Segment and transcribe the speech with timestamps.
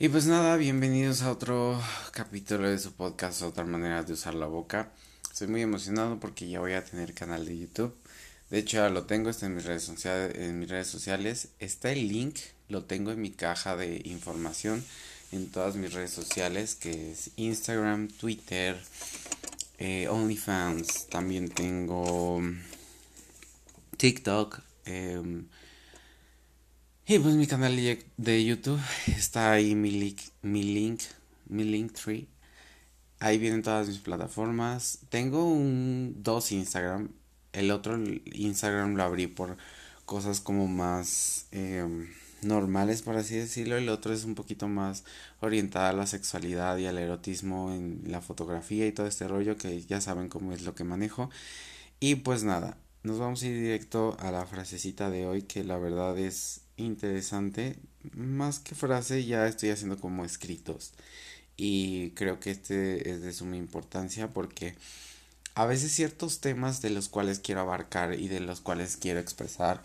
[0.00, 1.82] Y pues nada, bienvenidos a otro
[2.12, 4.92] capítulo de su podcast, Otra manera de usar la boca.
[5.28, 7.96] Estoy muy emocionado porque ya voy a tener canal de YouTube.
[8.48, 10.36] De hecho, ya lo tengo, está en mis redes sociales.
[10.38, 11.48] En mis redes sociales.
[11.58, 12.36] Está el link,
[12.68, 14.84] lo tengo en mi caja de información
[15.32, 18.80] en todas mis redes sociales, que es Instagram, Twitter,
[19.78, 21.08] eh, OnlyFans.
[21.08, 22.40] También tengo
[23.96, 24.60] TikTok.
[24.86, 25.42] Eh,
[27.10, 27.74] y pues mi canal
[28.18, 31.00] de YouTube está ahí mi link, mi link,
[31.46, 32.28] mi link tree.
[33.18, 34.98] Ahí vienen todas mis plataformas.
[35.08, 37.08] Tengo un dos Instagram.
[37.54, 39.56] El otro Instagram lo abrí por
[40.04, 42.10] cosas como más em,
[42.42, 43.78] normales, por así decirlo.
[43.78, 45.04] El otro es un poquito más
[45.40, 49.80] orientada a la sexualidad y al erotismo en la fotografía y todo este rollo que
[49.80, 51.30] ya saben cómo es lo que manejo.
[52.00, 55.78] Y pues nada, nos vamos a ir directo a la frasecita de hoy que la
[55.78, 57.76] verdad es interesante.
[58.14, 60.92] Más que frase, ya estoy haciendo como escritos.
[61.56, 64.76] Y creo que este es de suma importancia porque
[65.54, 69.82] a veces ciertos temas de los cuales quiero abarcar y de los cuales quiero expresar,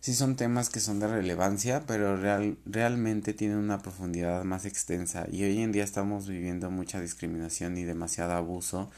[0.00, 5.26] sí son temas que son de relevancia, pero real, realmente tienen una profundidad más extensa.
[5.30, 8.90] Y hoy en día estamos viviendo mucha discriminación y demasiado abuso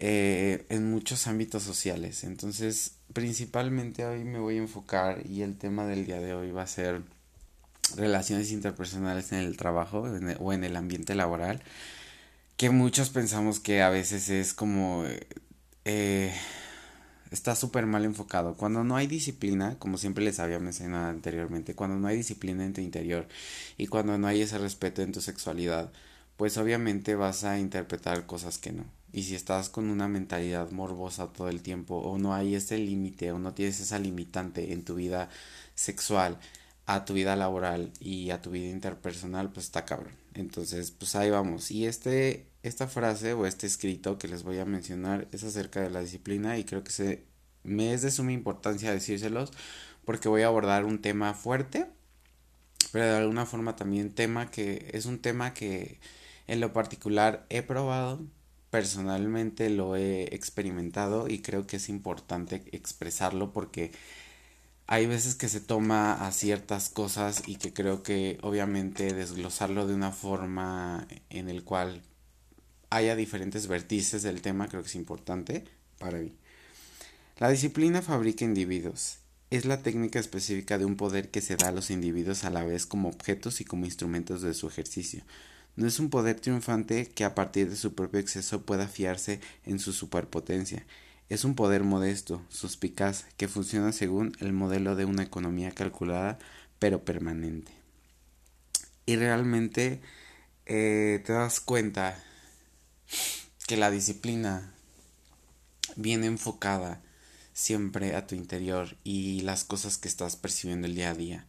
[0.00, 2.24] eh, en muchos ámbitos sociales.
[2.24, 6.62] Entonces, principalmente hoy me voy a enfocar y el tema del día de hoy va
[6.62, 7.02] a ser
[7.96, 10.06] relaciones interpersonales en el trabajo
[10.38, 11.62] o en el ambiente laboral,
[12.56, 15.04] que muchos pensamos que a veces es como...
[15.84, 16.32] Eh,
[17.30, 18.54] está súper mal enfocado.
[18.56, 22.72] Cuando no hay disciplina, como siempre les había mencionado anteriormente, cuando no hay disciplina en
[22.72, 23.28] tu interior
[23.76, 25.92] y cuando no hay ese respeto en tu sexualidad,
[26.40, 28.86] pues obviamente vas a interpretar cosas que no.
[29.12, 33.30] Y si estás con una mentalidad morbosa todo el tiempo o no hay ese límite
[33.30, 35.28] o no tienes esa limitante en tu vida
[35.74, 36.38] sexual,
[36.86, 40.14] a tu vida laboral y a tu vida interpersonal, pues está cabrón.
[40.32, 41.70] Entonces, pues ahí vamos.
[41.70, 45.90] Y este esta frase o este escrito que les voy a mencionar es acerca de
[45.90, 47.26] la disciplina y creo que se
[47.64, 49.52] me es de suma importancia decírselos
[50.06, 51.86] porque voy a abordar un tema fuerte,
[52.92, 56.00] pero de alguna forma también tema que es un tema que
[56.50, 58.20] en lo particular he probado
[58.70, 63.92] personalmente lo he experimentado y creo que es importante expresarlo porque
[64.88, 69.94] hay veces que se toma a ciertas cosas y que creo que obviamente desglosarlo de
[69.94, 72.02] una forma en el cual
[72.90, 75.64] haya diferentes vértices del tema creo que es importante
[75.98, 76.32] para mí.
[77.38, 79.18] La disciplina fabrica individuos.
[79.50, 82.64] Es la técnica específica de un poder que se da a los individuos a la
[82.64, 85.22] vez como objetos y como instrumentos de su ejercicio.
[85.76, 89.78] No es un poder triunfante que a partir de su propio exceso pueda fiarse en
[89.78, 90.84] su superpotencia.
[91.28, 96.38] Es un poder modesto, suspicaz, que funciona según el modelo de una economía calculada
[96.78, 97.72] pero permanente.
[99.06, 100.00] Y realmente
[100.66, 102.22] eh, te das cuenta
[103.66, 104.74] que la disciplina
[105.96, 107.00] viene enfocada
[107.52, 111.46] siempre a tu interior y las cosas que estás percibiendo el día a día.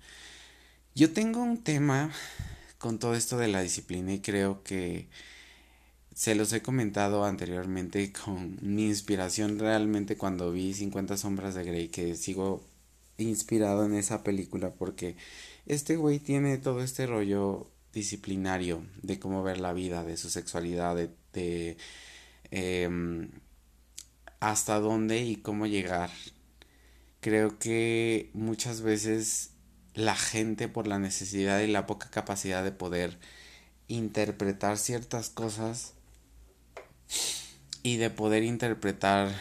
[0.94, 2.12] Yo tengo un tema
[2.81, 5.08] con todo esto de la disciplina y creo que
[6.16, 11.88] se los he comentado anteriormente con mi inspiración realmente cuando vi 50 sombras de Grey
[11.90, 12.64] que sigo
[13.20, 15.16] inspirado en esa película porque
[15.68, 20.96] este güey tiene todo este rollo disciplinario de cómo ver la vida, de su sexualidad,
[21.34, 21.78] de,
[22.50, 23.30] em,
[24.40, 26.09] hasta dónde y cómo llegar.
[27.20, 29.50] Creo que muchas veces
[29.94, 33.19] la gente por la necesidad y la poca capacidad de poder
[33.88, 35.94] interpretar ciertas cosas
[37.84, 39.34] y de poder interpretar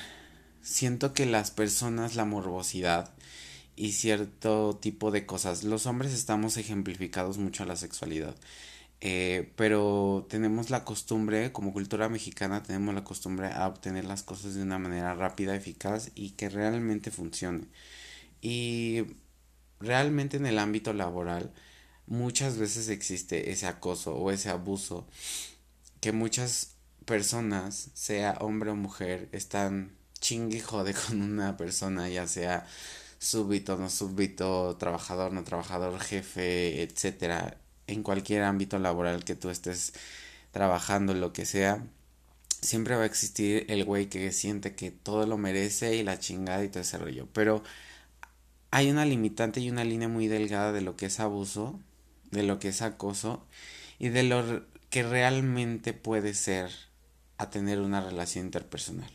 [0.62, 3.12] siento que las personas la morbosidad
[3.76, 5.64] y cierto tipo de cosas.
[5.64, 8.34] Los hombres estamos ejemplificados mucho a la sexualidad
[9.02, 14.54] eh, pero tenemos la costumbre como cultura mexicana tenemos la costumbre a obtener las cosas
[14.54, 17.64] de una manera rápida eficaz y que realmente funcione.
[18.42, 19.04] Y
[19.80, 21.52] realmente en el ámbito laboral
[22.06, 25.06] muchas veces existe ese acoso o ese abuso
[26.00, 32.66] que muchas personas, sea hombre o mujer, están chingue jode con una persona, ya sea
[33.18, 39.92] súbito, no súbito, trabajador, no trabajador, jefe, etcétera, en cualquier ámbito laboral que tú estés
[40.52, 41.84] trabajando, lo que sea,
[42.62, 46.64] siempre va a existir el güey que siente que todo lo merece y la chingada
[46.64, 47.28] y todo ese rollo.
[47.32, 47.62] Pero
[48.70, 51.78] hay una limitante y una línea muy delgada de lo que es abuso,
[52.30, 53.44] de lo que es acoso
[53.98, 56.70] y de lo que realmente puede ser
[57.38, 59.10] a tener una relación interpersonal.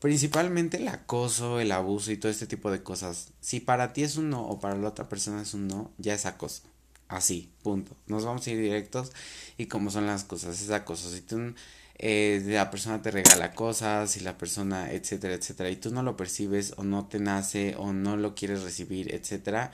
[0.00, 3.32] Principalmente el acoso, el abuso y todo este tipo de cosas.
[3.40, 6.14] Si para ti es un no o para la otra persona es un no, ya
[6.14, 6.62] es acoso.
[7.08, 7.96] Así, punto.
[8.06, 9.12] Nos vamos a ir directos
[9.58, 11.10] y como son las cosas, esa cosa.
[11.10, 11.54] Si tú,
[12.02, 16.16] eh, la persona te regala cosas y la persona, etcétera, etcétera, y tú no lo
[16.16, 19.70] percibes o no te nace o no lo quieres recibir, etcétera,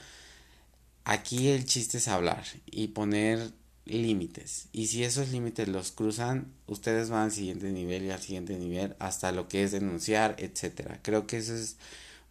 [1.05, 3.53] aquí el chiste es hablar y poner
[3.85, 4.67] límites.
[4.73, 8.97] Y si esos límites los cruzan, ustedes van al siguiente nivel y al siguiente nivel
[8.99, 10.99] hasta lo que es denunciar, etcétera.
[11.03, 11.77] Creo que eso es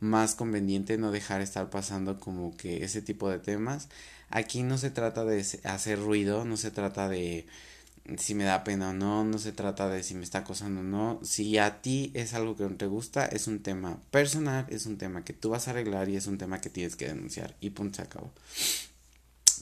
[0.01, 3.89] más conveniente no dejar estar pasando como que ese tipo de temas.
[4.29, 7.47] Aquí no se trata de hacer ruido, no se trata de
[8.19, 10.85] si me da pena o no, no se trata de si me está acosando o
[10.85, 11.21] no.
[11.23, 14.99] Si a ti es algo que no te gusta, es un tema personal, es un
[14.99, 17.57] tema que tú vas a arreglar y es un tema que tienes que denunciar.
[17.61, 18.33] Y punto, se acabó.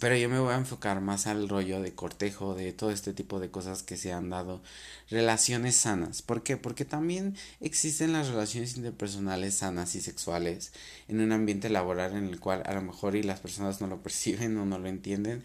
[0.01, 3.39] Pero yo me voy a enfocar más al rollo de cortejo, de todo este tipo
[3.41, 4.61] de cosas que se han dado.
[5.09, 6.21] Relaciones sanas.
[6.21, 6.57] ¿Por qué?
[6.57, 10.73] Porque también existen las relaciones interpersonales sanas y sexuales
[11.09, 14.03] en un ambiente laboral en el cual a lo mejor y las personas no lo
[14.03, 15.43] perciben o no lo entienden.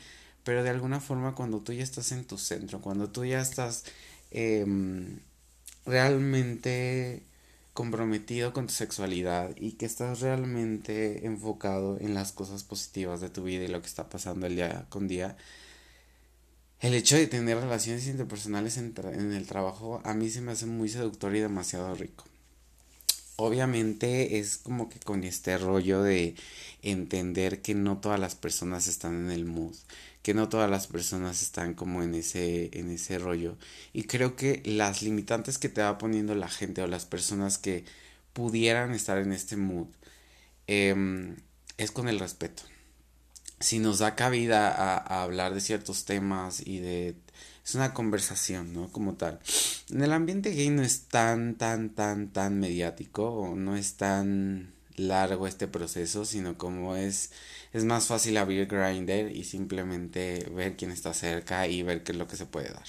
[0.50, 3.84] Pero de alguna forma cuando tú ya estás en tu centro, cuando tú ya estás
[4.32, 5.20] em,
[5.86, 7.22] realmente
[7.74, 13.44] comprometido con tu sexualidad y que estás realmente enfocado en las cosas positivas de tu
[13.44, 15.38] vida y lo que está pasando el día con día,
[16.80, 20.66] el hecho de tener relaciones interpersonales en, en el trabajo a mí se me hace
[20.66, 22.26] muy seductor y demasiado rico.
[23.36, 26.34] Obviamente es como que con este rollo de
[26.82, 29.76] entender que no todas las personas están en el mood,
[30.30, 33.58] que no todas las personas están como en ese, en ese rollo.
[33.94, 37.84] Y creo que las limitantes que te va poniendo la gente o las personas que
[38.34, 39.88] pudieran estar en este mood
[40.68, 41.36] em,
[41.78, 42.62] es con el respeto.
[43.60, 47.16] Si nos da cabida a, a hablar de ciertos temas y de
[47.66, 48.92] es una conversación, ¿no?
[48.92, 49.40] Como tal.
[49.90, 54.74] En el ambiente gay no es tan, tan, tan, tan mediático, o no es tan
[54.96, 57.32] largo este proceso, sino como es,
[57.72, 62.18] es más fácil abrir Grinder y simplemente ver quién está cerca y ver qué es
[62.18, 62.86] lo que se puede dar.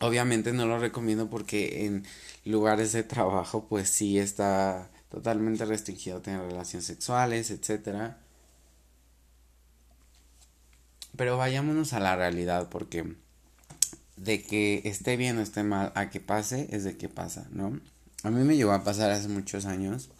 [0.00, 2.04] Obviamente no lo recomiendo porque en
[2.44, 8.18] lugares de trabajo pues sí está totalmente restringido tener relaciones sexuales, etcétera.
[11.16, 13.16] Pero vayámonos a la realidad porque
[14.16, 17.80] de que esté bien o esté mal a que pase es de que pasa, ¿no?
[18.24, 20.10] A mí me llegó a pasar hace muchos años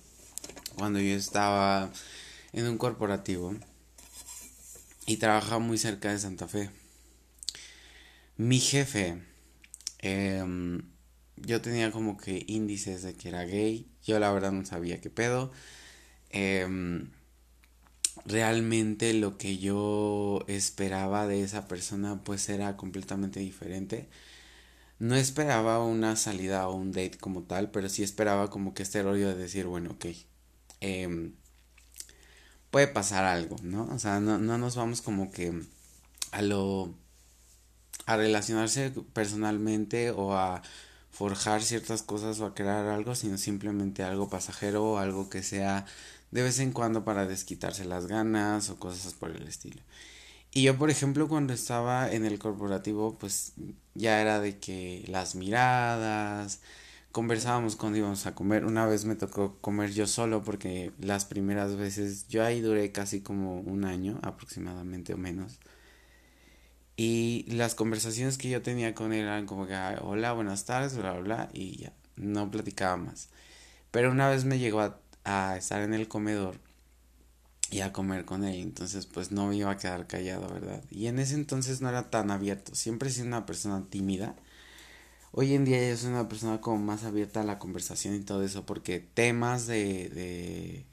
[0.77, 1.91] cuando yo estaba
[2.53, 3.55] en un corporativo
[5.07, 6.71] y trabajaba muy cerca de Santa Fe.
[8.37, 9.23] Mi jefe,
[9.99, 10.83] em,
[11.37, 15.11] yo tenía como que índices de que era gay, yo la verdad no sabía qué
[15.11, 15.51] pedo.
[16.31, 17.11] Em,
[18.27, 24.09] realmente lo que yo esperaba de esa persona pues era completamente diferente.
[24.99, 29.03] No esperaba una salida o un date como tal, pero sí esperaba como que este
[29.03, 30.07] rollo de decir, bueno, ok,
[30.81, 31.35] Em,
[32.71, 33.89] puede pasar algo, ¿no?
[33.93, 35.63] O sea, no, no nos vamos como que
[36.33, 36.95] a lo...
[38.07, 40.63] a relacionarse personalmente o a
[41.11, 45.87] forjar ciertas cosas o a crear algo, sino simplemente algo pasajero o algo que sea
[46.31, 49.83] de vez en cuando para desquitarse las ganas o cosas por el estilo.
[50.53, 53.53] Y yo, por ejemplo, cuando estaba en el corporativo, pues
[53.95, 56.61] ya era de que las miradas,
[57.19, 58.65] conversábamos cuando íbamos a comer.
[58.65, 63.23] Una vez me tocó comer yo solo porque las primeras veces yo ahí duré casi
[63.23, 65.59] como un año aproximadamente o menos.
[66.97, 71.11] Y las conversaciones que yo tenía con él eran como que, hola, buenas tardes, bla,
[71.15, 73.31] bla, bla, y ya, no platicaba más.
[73.91, 74.81] Pero una vez me llegó
[75.25, 76.61] a, estar en el comedor
[77.73, 80.85] y a comer con él, entonces pues no me iba a quedar callado, ¿verdad?
[80.89, 84.37] Y en ese entonces no era tan abierto, siempre he sido una persona tímida
[85.33, 88.67] hoy en día es una persona como más abierta a la conversación y todo eso,
[88.67, 90.87] porque temas de, de,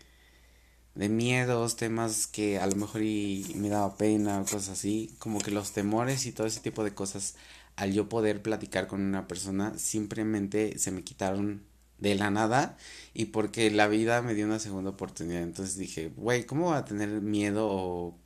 [0.95, 5.51] de miedos, temas que a lo mejor y me daba pena, cosas así, como que
[5.51, 7.35] los temores y todo ese tipo de cosas,
[7.75, 11.63] al yo poder platicar con una persona, simplemente se me quitaron
[11.99, 12.77] de la nada
[13.13, 15.43] y porque la vida me dio una segunda oportunidad.
[15.43, 18.17] Entonces dije, güey, ¿cómo voy a tener miedo o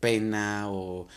[0.00, 1.08] pena o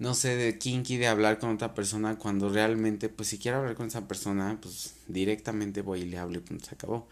[0.00, 3.76] no sé, de kinky de hablar con otra persona cuando realmente, pues si quiero hablar
[3.76, 7.06] con esa persona, pues directamente voy y le hablo y punto, se acabó.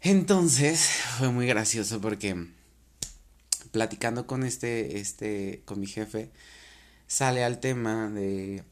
[0.00, 0.80] Entonces,
[1.18, 2.46] fue muy gracioso porque
[3.72, 6.30] platicando con este, este, con mi jefe,
[7.08, 8.64] sale al tema de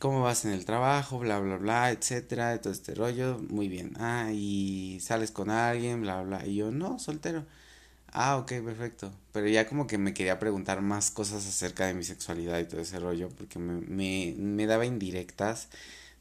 [0.00, 3.92] cómo vas en el trabajo, bla, bla, bla, etcétera, todo este rollo, muy bien.
[3.98, 7.46] Ah, y sales con alguien, bla, bla, y yo, no, soltero.
[8.14, 9.12] Ah, ok, perfecto.
[9.32, 12.80] Pero ya como que me quería preguntar más cosas acerca de mi sexualidad y todo
[12.80, 15.68] ese rollo, porque me, me, me daba indirectas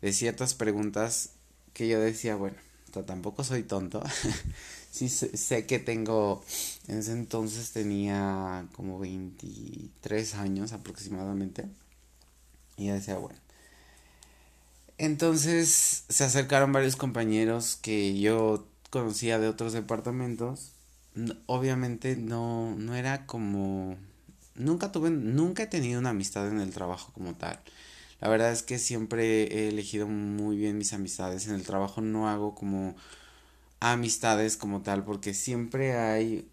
[0.02, 1.32] de ciertas preguntas
[1.74, 2.58] que yo decía, bueno,
[3.06, 4.04] tampoco soy tonto.
[4.92, 6.44] sí sé, que tengo,
[6.88, 11.68] en ese entonces tenía como 23 años aproximadamente.
[12.78, 13.40] Y ya decía, bueno.
[14.98, 20.73] Entonces se acercaron varios compañeros que yo conocía de otros departamentos.
[21.46, 23.98] Obviamente no, no era como...
[24.56, 27.60] Nunca tuve, nunca he tenido una amistad en el trabajo como tal.
[28.22, 31.48] La verdad es que siempre he elegido muy bien mis amistades.
[31.48, 32.96] En el trabajo no hago como
[33.80, 36.48] amistades como tal porque siempre hay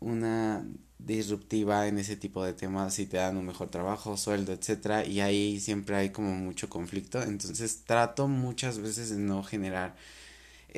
[0.00, 0.64] una
[0.98, 5.20] disruptiva en ese tipo de temas si te dan un mejor trabajo, sueldo, etcétera y
[5.20, 9.96] ahí siempre hay como mucho conflicto, entonces trato muchas veces de no generar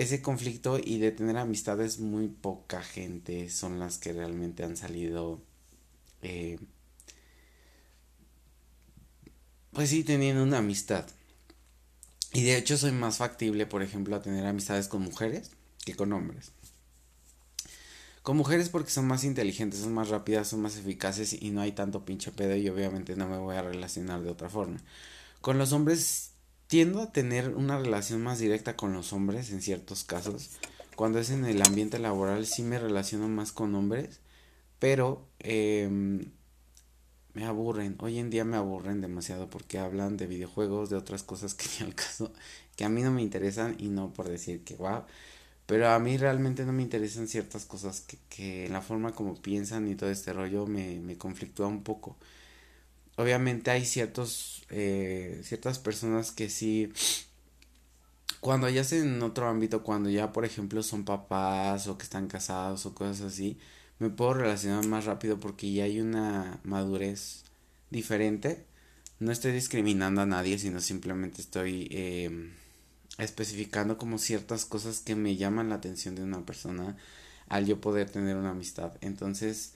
[0.02, 5.42] ese conflicto y de tener amistades muy poca gente son las que realmente han salido
[6.22, 6.58] eh,
[9.72, 11.06] pues sí teniendo una amistad
[12.32, 15.50] y de hecho soy más factible por ejemplo a tener amistades con mujeres
[15.94, 16.52] con hombres.
[18.22, 21.72] Con mujeres porque son más inteligentes, son más rápidas, son más eficaces y no hay
[21.72, 24.78] tanto pinche pedo y obviamente no me voy a relacionar de otra forma.
[25.40, 26.32] Con los hombres
[26.68, 30.50] tiendo a tener una relación más directa con los hombres en ciertos casos.
[30.96, 34.20] Cuando es en el ambiente laboral sí me relaciono más con hombres,
[34.78, 36.32] pero em,
[37.34, 37.96] me aburren.
[38.00, 41.86] Hoy en día me aburren demasiado porque hablan de videojuegos, de otras cosas que ni
[41.86, 42.32] al caso,
[42.76, 45.04] que a mí no me interesan y no por decir que wow.
[45.66, 49.88] Pero a mí realmente no me interesan ciertas cosas que, que la forma como piensan
[49.88, 52.16] y todo este rollo me, me conflictúa un poco.
[53.18, 56.92] Obviamente hay ciertos, eh, ciertas personas que sí,
[58.40, 62.28] cuando ya estén en otro ámbito, cuando ya por ejemplo son papás o que están
[62.28, 63.58] casados o cosas así,
[63.98, 67.44] me puedo relacionar más rápido porque ya hay una madurez
[67.90, 68.64] diferente.
[69.20, 71.88] No estoy discriminando a nadie, sino simplemente estoy...
[71.90, 72.52] Eh,
[73.18, 76.96] especificando como ciertas cosas que me llaman la atención de una persona
[77.48, 78.92] al yo poder tener una amistad.
[79.00, 79.74] Entonces,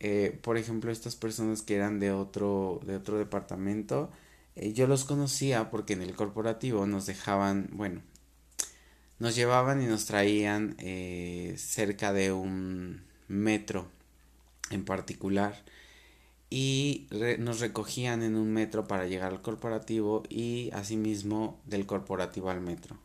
[0.00, 4.10] eh, por ejemplo, estas personas que eran de otro, de otro departamento,
[4.56, 8.02] eh, yo los conocía porque en el corporativo nos dejaban, bueno,
[9.18, 13.88] nos llevaban y nos traían eh, cerca de un metro
[14.70, 15.64] en particular
[16.50, 17.08] y
[17.38, 22.98] nos recogían en un metro para llegar al corporativo y asimismo del corporativo al metro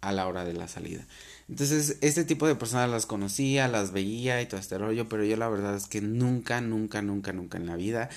[0.00, 1.06] a la hora de la salida.
[1.48, 5.36] Entonces, este tipo de personas las conocía, las veía y todo este rollo, pero yo
[5.36, 8.10] la verdad es que nunca, nunca, nunca, nunca en la vida,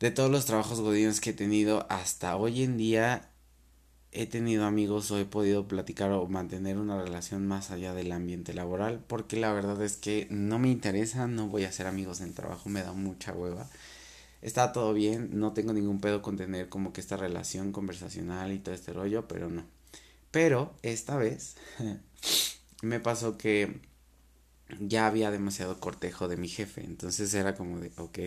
[0.00, 3.30] de todos los trabajos godines que he tenido hasta hoy en día,
[4.12, 8.54] he tenido amigos o he podido platicar o mantener una relación más allá del ambiente
[8.54, 12.34] laboral, porque la verdad es que no me interesa, no voy a ser amigos en
[12.34, 13.68] trabajo, me da mucha hueva
[14.42, 18.58] está todo bien, no tengo ningún pedo con tener como que esta relación conversacional y
[18.58, 19.64] todo este rollo, pero no.
[20.30, 21.56] Pero esta vez
[22.82, 23.80] me pasó que
[24.80, 28.18] ya había demasiado cortejo de mi jefe, entonces era como de, ok,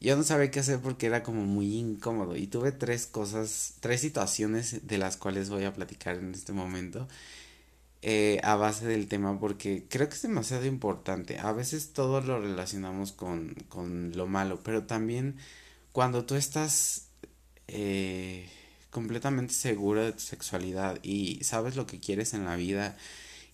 [0.00, 4.00] yo no sabía qué hacer porque era como muy incómodo y tuve tres cosas, tres
[4.00, 7.08] situaciones de las cuales voy a platicar en este momento
[8.02, 11.38] eh, a base del tema porque creo que es demasiado importante.
[11.38, 15.36] A veces todo lo relacionamos con, con lo malo, pero también
[15.92, 17.08] cuando tú estás
[17.68, 18.48] eh,
[18.92, 22.96] completamente seguro de tu sexualidad y sabes lo que quieres en la vida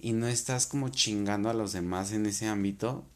[0.01, 3.07] y no estás como chingando a los demás en ese ámbito,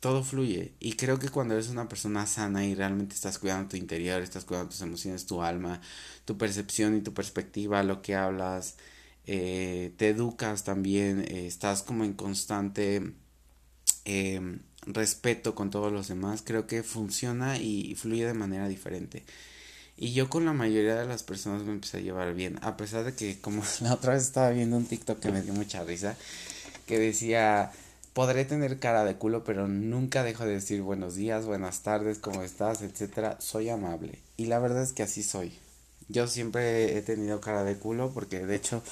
[0.00, 0.74] todo fluye.
[0.80, 4.44] Y creo que cuando eres una persona sana y realmente estás cuidando tu interior, estás
[4.44, 5.80] cuidando tus emociones, tu alma,
[6.24, 8.76] tu percepción y tu perspectiva, lo que hablas,
[9.26, 13.12] eh, te educas también, eh, estás como en constante
[14.04, 19.24] em, respeto con todos los demás, creo que funciona y fluye de manera diferente.
[19.96, 23.04] Y yo con la mayoría de las personas me empecé a llevar bien, a pesar
[23.04, 26.16] de que como la otra vez estaba viendo un TikTok que me dio mucha risa,
[26.86, 27.72] que decía,
[28.12, 32.42] podré tener cara de culo, pero nunca dejo de decir buenos días, buenas tardes, cómo
[32.42, 34.20] estás, etcétera, soy amable.
[34.36, 35.58] Y la verdad es que así soy.
[36.08, 38.82] Yo siempre he tenido cara de culo porque de hecho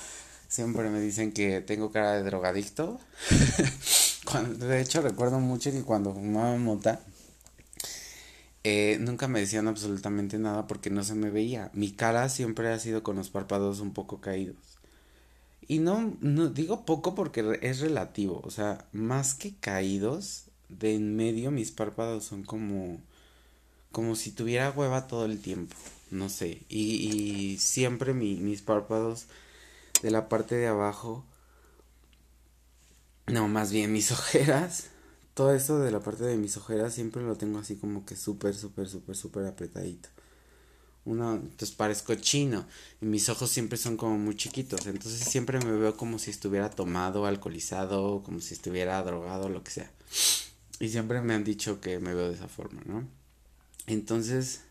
[0.55, 3.01] Siempre me dicen que tengo cara de drogadicto.
[4.59, 7.01] de hecho, recuerdo mucho que cuando fumaba mota,
[8.65, 11.71] eh, nunca me decían absolutamente nada porque no se me veía.
[11.75, 14.57] Mi cara siempre ha sido con los párpados un poco caídos.
[15.69, 18.41] Y no, no digo poco porque es relativo.
[18.45, 23.01] O sea, más que caídos, de en medio mis párpados son como.
[23.93, 25.77] como si tuviera hueva todo el tiempo.
[26.11, 26.63] No sé.
[26.69, 29.27] Y, y siempre mis párpados
[30.03, 31.25] de la parte de abajo.
[33.27, 34.91] No, más bien mis ojeras.
[35.35, 38.55] Todo eso de la parte de mis ojeras siempre lo tengo así como que súper,
[38.55, 40.09] súper, súper, súper apretadito.
[41.05, 42.67] uno, entonces parezco chino
[43.01, 46.71] y mis ojos siempre son como muy chiquitos, entonces siempre me veo como si estuviera
[46.71, 49.91] tomado, alcoholizado, como si estuviera drogado, lo que sea.
[50.81, 53.07] Y siempre me han dicho que me veo de esa forma, ¿no?
[53.87, 54.63] Entonces,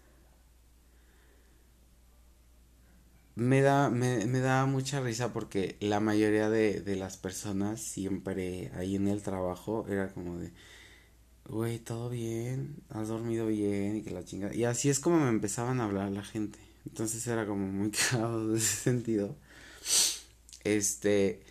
[3.36, 8.72] me da, me, me da mucha risa porque la mayoría de, de las personas siempre
[8.76, 10.52] ahí en el trabajo era como de,
[11.46, 14.56] güey, todo bien, has dormido bien y que la chingada.
[14.56, 16.60] Y así es como me empezaban a hablar la gente.
[16.86, 19.36] Entonces era como muy cagado de ese sentido.
[20.64, 21.42] Este,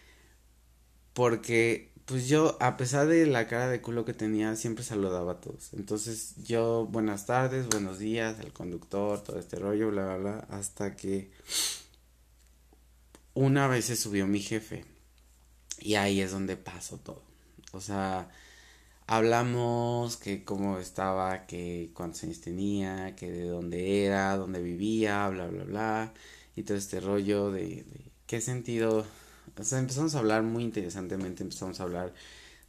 [1.13, 5.41] porque pues yo, a pesar de la cara de culo que tenía, siempre saludaba a
[5.41, 5.73] todos.
[5.75, 10.97] Entonces yo, buenas tardes, buenos días, el conductor, todo este rollo, bla, bla, bla, hasta
[10.97, 11.31] que
[13.35, 14.85] una vez se subió mi jefe.
[15.81, 17.23] Y ahí es donde pasó todo.
[17.73, 18.31] O sea,
[19.07, 25.49] hablamos que cómo estaba, que cuántos años tenía, que de dónde era, dónde vivía, bla,
[25.49, 26.15] bla, bla.
[26.57, 29.07] Y todo este rollo de, de qué sentido.
[29.59, 32.15] O sea, empezamos a hablar muy interesantemente, empezamos a hablar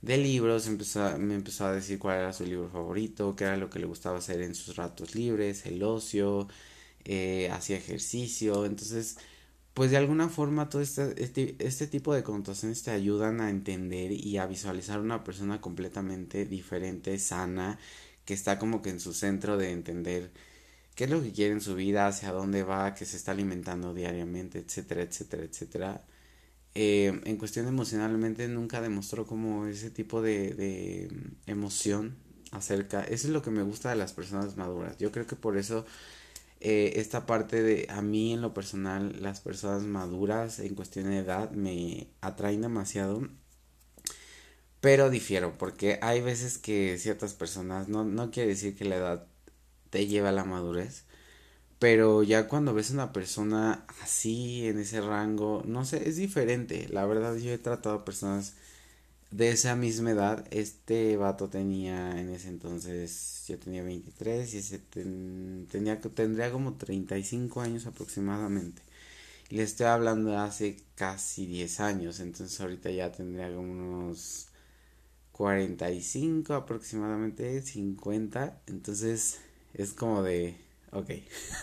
[0.01, 3.69] de libros, empezó, me empezó a decir cuál era su libro favorito, qué era lo
[3.69, 6.47] que le gustaba hacer en sus ratos libres, el ocio,
[7.05, 9.17] eh, hacía ejercicio, entonces
[9.73, 14.11] pues de alguna forma todo este, este, este, tipo de connotaciones te ayudan a entender
[14.11, 17.79] y a visualizar una persona completamente diferente, sana,
[18.25, 20.31] que está como que en su centro de entender
[20.95, 23.93] qué es lo que quiere en su vida, hacia dónde va, que se está alimentando
[23.93, 26.05] diariamente, etcétera, etcétera, etcétera.
[26.75, 31.09] Eh, en cuestión emocionalmente nunca demostró como ese tipo de, de
[31.45, 32.15] emoción
[32.51, 34.97] acerca, eso es lo que me gusta de las personas maduras.
[34.97, 35.85] Yo creo que por eso
[36.65, 41.17] eh, esta parte de a mí en lo personal las personas maduras en cuestión de
[41.17, 43.27] edad me atraen demasiado
[44.79, 49.27] pero difiero porque hay veces que ciertas personas no, no quiere decir que la edad
[49.89, 51.03] te lleva a la madurez
[51.83, 56.87] pero ya cuando ves una persona así en ese rango no sé es diferente.
[56.89, 58.53] La verdad yo he tratado personas
[59.31, 64.79] de esa misma edad, este vato tenía en ese entonces, yo tenía 23 y ese
[64.79, 68.81] tenía, tendría como 35 años aproximadamente.
[69.49, 74.47] Y le estoy hablando de hace casi 10 años, entonces ahorita ya tendría como unos
[75.33, 79.39] 45 aproximadamente, 50, entonces
[79.73, 80.55] es como de,
[80.93, 81.09] ok.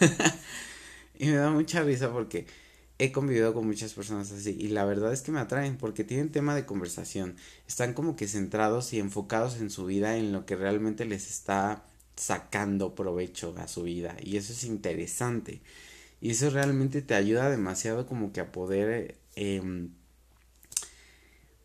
[1.19, 2.47] y me da mucha risa porque
[2.99, 6.31] he convivido con muchas personas así y la verdad es que me atraen porque tienen
[6.31, 10.55] tema de conversación, están como que centrados y enfocados en su vida, en lo que
[10.55, 11.85] realmente les está
[12.17, 14.17] sacando provecho a su vida.
[14.23, 15.63] Y eso es interesante.
[16.21, 19.89] Y eso realmente te ayuda demasiado como que a poder eh,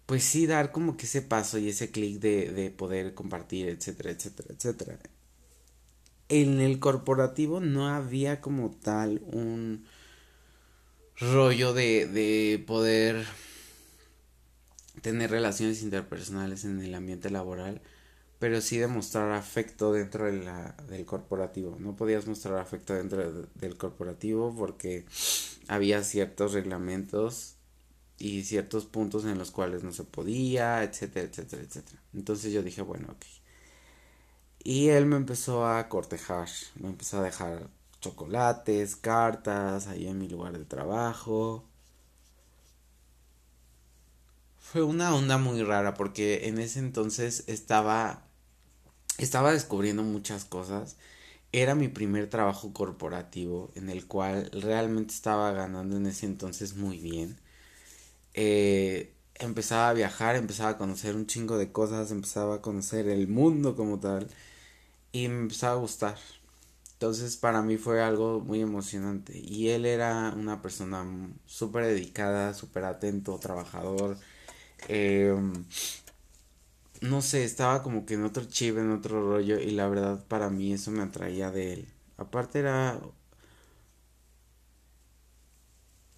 [0.06, 4.54] pues sí dar como que ese paso y ese clic de poder compartir etcétera etcétera
[4.54, 5.00] etcétera
[6.30, 9.86] en el corporativo no había como tal un
[11.20, 13.26] rollo de, de poder
[15.02, 17.82] tener relaciones interpersonales en el ambiente laboral,
[18.40, 21.78] pero sí demostrar afecto dentro de la, del corporativo.
[21.80, 25.06] No podías mostrar afecto dentro del corporativo porque
[25.68, 27.56] había ciertos reglamentos
[28.18, 32.02] y ciertos puntos en los cuales no se podía, etcétera, etcétera, etcétera.
[32.14, 33.26] Entonces yo dije, bueno, ok.
[34.66, 37.70] Y él me empezó a cortejar, me empezó a dejar
[38.02, 41.64] chocolates, cartas, ahí en mi lugar de trabajo.
[44.60, 48.24] Fue una onda muy rara porque en ese entonces estaba
[49.20, 50.98] estaba descubriendo muchas cosas.
[51.52, 56.98] Era mi primer trabajo corporativo en el cual realmente estaba ganando en ese entonces muy
[56.98, 57.40] bien.
[58.34, 63.28] Eh, empezaba a viajar, empezaba a conocer un chingo de cosas, empezaba a conocer el
[63.28, 64.28] mundo como tal
[65.16, 66.18] y me empezaba a gustar.
[66.94, 69.38] Entonces para mí fue algo muy emocionante.
[69.38, 71.06] Y él era una persona
[71.46, 74.18] súper dedicada, súper atento, trabajador.
[74.90, 75.66] Em,
[77.02, 79.60] no sé, estaba como que en otro chip, en otro rollo.
[79.60, 81.88] Y la verdad para mí eso me atraía de él.
[82.18, 83.00] Aparte era...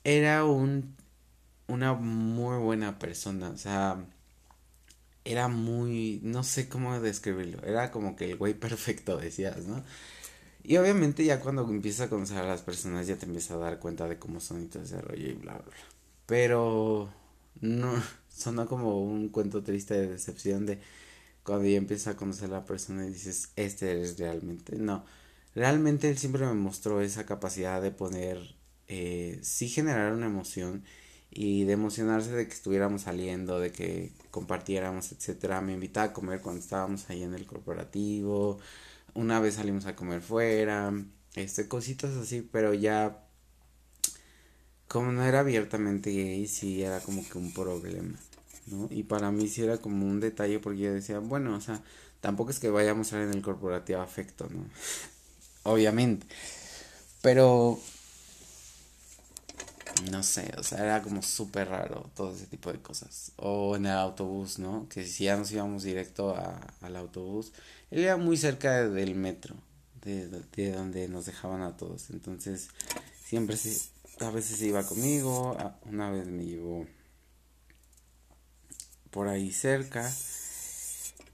[0.04, 0.96] Era un...
[1.68, 3.50] Una muy buena persona.
[3.50, 4.06] O sea...
[5.28, 6.20] Era muy...
[6.24, 7.62] No sé cómo describirlo.
[7.64, 9.84] Era como que el güey perfecto, decías, ¿no?
[10.64, 13.80] Y obviamente ya cuando empiezas a conocer a las personas ya te empiezas a dar
[13.80, 15.76] cuenta de cómo son y todo ese rollo y bla, bla.
[16.26, 17.10] Pero
[17.62, 17.92] no,
[18.30, 20.80] suena como un cuento triste de decepción de
[21.44, 24.78] cuando ya empiezas a conocer a la persona y dices, este eres realmente.
[24.78, 25.06] No,
[25.56, 28.56] realmente él siempre me mostró esa capacidad de poner,
[28.88, 30.84] eh, sí generar una emoción
[31.32, 35.62] y de emocionarse de que estuviéramos saliendo, de que compartiéramos, etcétera.
[35.62, 38.60] Me invitaba a comer cuando estábamos ahí en el corporativo
[39.18, 40.94] una vez salimos a comer fuera,
[41.36, 43.26] este, cositas así, pero ya,
[44.88, 48.16] como no era abiertamente gay, sí era como que un problema,
[48.68, 48.88] ¿no?
[48.92, 51.82] Y para mí sí era como un detalle porque yo decía, bueno, o sea,
[52.22, 54.66] tampoco es que vaya a mostrar en el corporativo afecto, ¿no?
[55.64, 56.28] Obviamente.
[57.22, 57.80] Pero
[60.12, 63.32] no sé, o sea, era como súper raro todo ese tipo de cosas.
[63.38, 64.88] O en el autobús, ¿no?
[64.90, 67.54] Que si ya nos íbamos directo a, al autobús,
[67.92, 69.56] él era muy cerca del metro,
[70.04, 72.10] de, de donde nos dejaban a todos.
[72.10, 72.70] Entonces,
[73.24, 76.86] siempre se, a veces iba conmigo, una vez me llevó
[79.12, 80.12] por ahí cerca.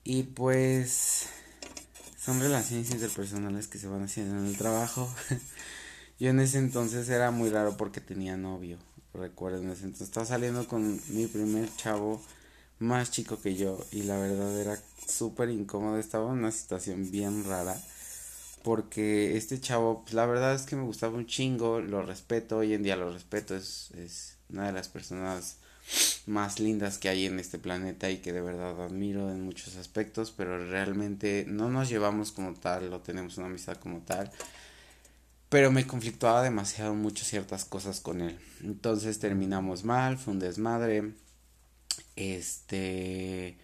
[0.03, 1.27] Y pues
[2.19, 5.13] son relaciones interpersonales que se van haciendo en el trabajo.
[6.19, 8.77] Yo en ese entonces era muy raro porque tenía novio.
[9.13, 12.21] Recuerden, entonces estaba saliendo con mi primer chavo
[12.79, 15.97] más chico que yo y la verdad era súper incómodo.
[15.97, 17.75] Estaba en una situación bien rara
[18.63, 22.73] porque este chavo, pues la verdad es que me gustaba un chingo, lo respeto, hoy
[22.73, 25.57] en día lo respeto, es, es una de las personas
[26.25, 30.33] más lindas que hay en este planeta y que de verdad admiro en muchos aspectos,
[30.35, 34.31] pero realmente no nos llevamos como tal, no tenemos una amistad como tal
[35.53, 38.39] pero me conflictuaba demasiado mucho ciertas cosas con él.
[38.63, 41.13] Entonces terminamos mal, fue un desmadre.
[42.15, 43.59] Este,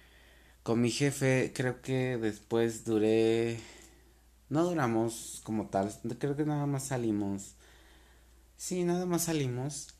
[0.61, 3.59] con mi jefe creo que después duré,
[4.49, 7.55] no duramos como tal, creo que nada más salimos.
[8.55, 9.95] Sí, nada más salimos.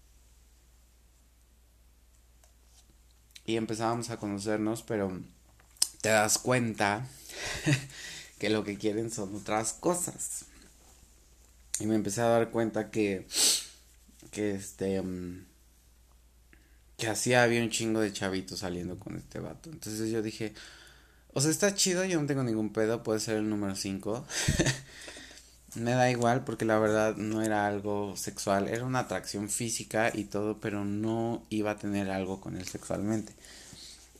[3.45, 5.19] Y empezábamos a conocernos, pero
[6.02, 7.08] te das cuenta
[8.38, 10.45] que lo que quieren son otras cosas.
[11.79, 13.27] Y me empecé a dar cuenta que,
[14.31, 15.45] que este, mm,
[16.97, 19.69] que así había un chingo de chavitos saliendo con este vato.
[19.69, 20.53] Entonces yo dije,
[21.33, 24.25] o sea, está chido, yo no tengo ningún pedo, puede ser el número 5.
[25.75, 30.25] me da igual porque la verdad no era algo sexual, era una atracción física y
[30.25, 33.33] todo, pero no iba a tener algo con él sexualmente.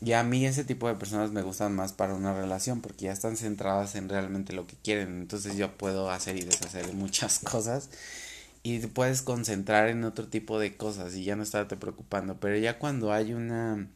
[0.02, 3.12] Y a mí ese tipo de personas me gustan más para una relación porque ya
[3.12, 5.20] están centradas en realmente lo que quieren.
[5.20, 7.90] Entonces yo puedo hacer y deshacer muchas cosas
[8.64, 12.40] y te puedes concentrar en otro tipo de cosas y ya no estarte preocupando.
[12.40, 13.88] Pero ya cuando hay una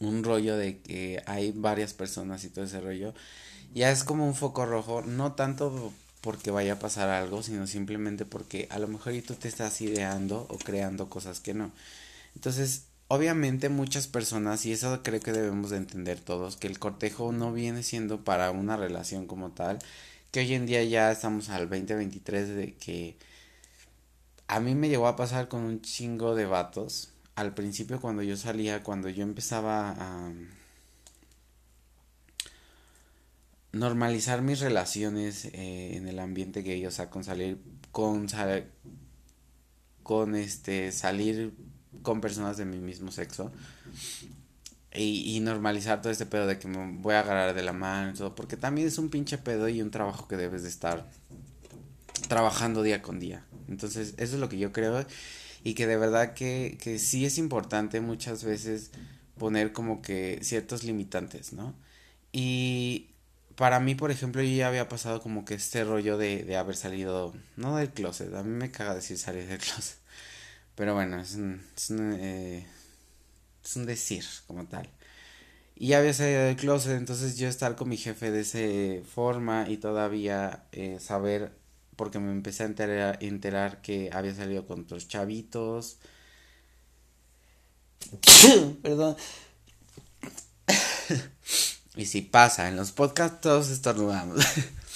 [0.00, 3.14] un rollo de que hay varias personas y todo ese rollo,
[3.74, 8.24] ya es como un foco rojo, no tanto porque vaya a pasar algo, sino simplemente
[8.24, 11.72] porque a lo mejor tú te estás ideando o creando cosas que no.
[12.34, 17.30] Entonces, Obviamente muchas personas, y eso creo que debemos de entender todos, que el cortejo
[17.30, 19.80] no viene siendo para una relación como tal,
[20.30, 23.18] que hoy en día ya estamos al 2023 de que
[24.48, 27.12] a mí me llegó a pasar con un chingo de vatos.
[27.34, 30.32] Al principio cuando yo salía, cuando yo empezaba a
[33.72, 37.58] normalizar mis relaciones eh, en el ambiente gay, o sea, con salir,
[37.90, 38.26] con,
[40.02, 41.71] con este, salir
[42.02, 43.52] con personas de mi mismo sexo.
[44.94, 48.14] Y, normalizar todo este pedo de que me voy a agarrar de la mano y
[48.14, 51.08] todo, porque también es un pinche pedo y un trabajo que debes de estar
[52.28, 53.46] trabajando día con día.
[53.68, 55.06] Entonces, eso es lo que yo creo
[55.64, 58.90] y que de verdad que, que sí es importante muchas veces
[59.38, 61.74] poner como que ciertos limitantes, ¿no?
[62.32, 63.12] Y
[63.56, 66.76] para mí, por ejemplo, yo ya había pasado como que este rollo de, de haber
[66.76, 70.01] salido, no del closet, a mí me caga decir salir del closet
[70.74, 72.66] pero bueno, es un, es un, eh,
[73.64, 74.88] es un decir como tal.
[75.76, 79.68] Y ya había salido del closet, entonces yo estar con mi jefe de esa forma
[79.68, 81.52] y todavía eh, saber,
[81.96, 85.98] porque me empecé a enterar, enterar que había salido con otros chavitos.
[88.82, 89.16] Perdón.
[91.96, 94.44] y si pasa, en los podcasts todos estornudamos.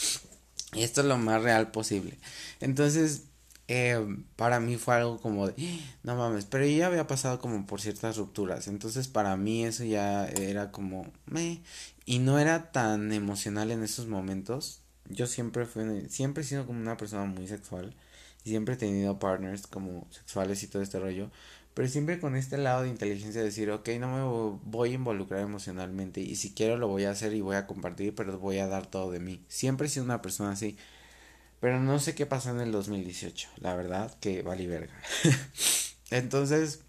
[0.73, 2.19] y esto es lo más real posible.
[2.61, 3.23] Entonces,
[3.68, 4.05] eh,
[4.37, 5.55] para mí fue algo como de,
[6.02, 9.85] no mames, pero yo ya había pasado como por ciertas rupturas, entonces para mí eso
[9.85, 11.62] ya era como, me,
[12.05, 14.83] y no era tan emocional en esos momentos.
[15.09, 17.94] Yo siempre fui, siempre he sido como una persona muy sexual
[18.50, 21.31] siempre he tenido partners como sexuales y todo este rollo,
[21.74, 25.40] pero siempre con este lado de inteligencia de decir, ok, no me voy a involucrar
[25.40, 28.68] emocionalmente y si quiero lo voy a hacer y voy a compartir, pero voy a
[28.68, 29.44] dar todo de mí.
[29.48, 30.76] Siempre he sido una persona así.
[31.66, 34.94] Pero no sé qué pasó en el 2018, la verdad que vale verga.
[36.12, 36.83] Entonces,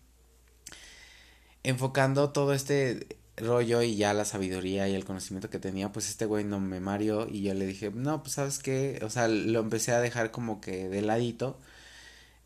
[1.64, 6.28] enfocando todo este rollo y ya la sabiduría y el conocimiento que tenía, pues este
[6.28, 9.62] güey no me mario y yo le dije, no, pues sabes qué, o sea, lo
[9.62, 11.60] empecé a dejar como que de ladito,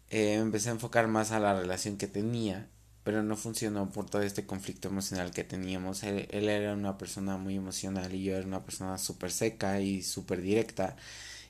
[0.09, 2.69] eh, empecé a enfocar más a la relación que tenía,
[3.03, 6.03] pero no funcionó por todo este conflicto emocional que teníamos.
[6.03, 10.01] Él, él era una persona muy emocional y yo era una persona súper seca y
[10.01, 10.95] súper directa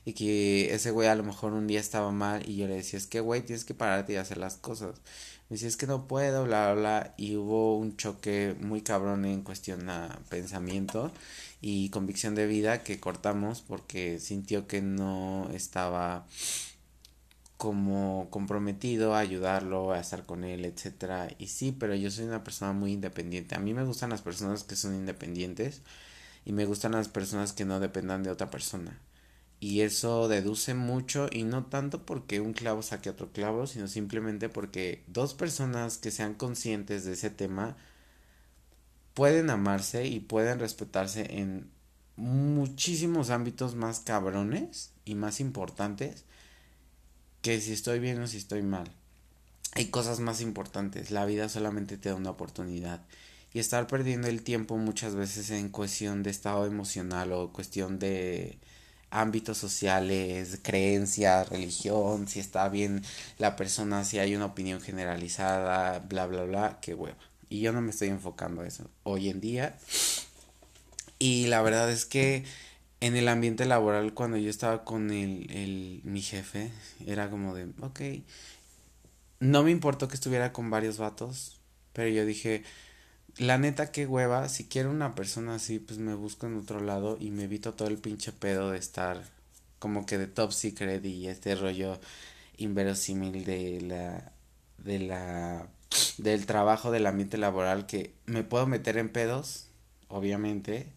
[0.04, 2.98] y que ese güey a lo mejor un día estaba mal y yo le decía,
[2.98, 5.00] es que güey, tienes que pararte y hacer las cosas.
[5.48, 9.24] Me decía, es que no puedo, bla, bla, bla, y hubo un choque muy cabrón
[9.24, 11.12] en cuestión a pensamiento
[11.60, 16.26] y convicción de vida que cortamos porque sintió que no estaba
[17.62, 21.28] como comprometido a ayudarlo, a estar con él, etcétera.
[21.38, 23.54] Y sí, pero yo soy una persona muy independiente.
[23.54, 25.82] A mí me gustan las personas que son independientes
[26.44, 28.98] y me gustan las personas que no dependan de otra persona.
[29.62, 34.48] Y eso deduce mucho y no tanto porque un clavo saque otro clavo, sino simplemente
[34.48, 37.76] porque dos personas que sean conscientes de ese tema
[39.14, 41.70] pueden amarse y pueden respetarse en
[42.16, 46.24] muchísimos ámbitos más cabrones y más importantes
[47.40, 48.90] que si estoy bien o si estoy mal.
[49.76, 53.06] Hay cosas más importantes, la vida solamente te da una oportunidad.
[53.54, 58.58] Y estar perdiendo el tiempo muchas veces en cuestión de estado emocional o cuestión de
[59.12, 63.02] ámbitos sociales, creencias, religión, si está bien
[63.38, 67.16] la persona, si hay una opinión generalizada, bla, bla, bla, qué hueva.
[67.48, 69.78] Y yo no me estoy enfocando a eso hoy en día.
[71.18, 72.44] Y la verdad es que
[73.00, 76.70] en el ambiente laboral cuando yo estaba con el, el, mi jefe,
[77.06, 78.00] era como de, ok,
[79.40, 81.60] no me importó que estuviera con varios vatos,
[81.92, 82.64] pero yo dije,
[83.38, 87.16] la neta qué hueva, si quiero una persona así, pues me busco en otro lado
[87.20, 89.22] y me evito todo el pinche pedo de estar
[89.78, 91.98] como que de top secret y este rollo
[92.56, 94.32] inverosímil de la,
[94.78, 95.66] de la,
[96.18, 99.66] del trabajo del ambiente laboral que me puedo meter en pedos,
[100.08, 100.92] obviamente,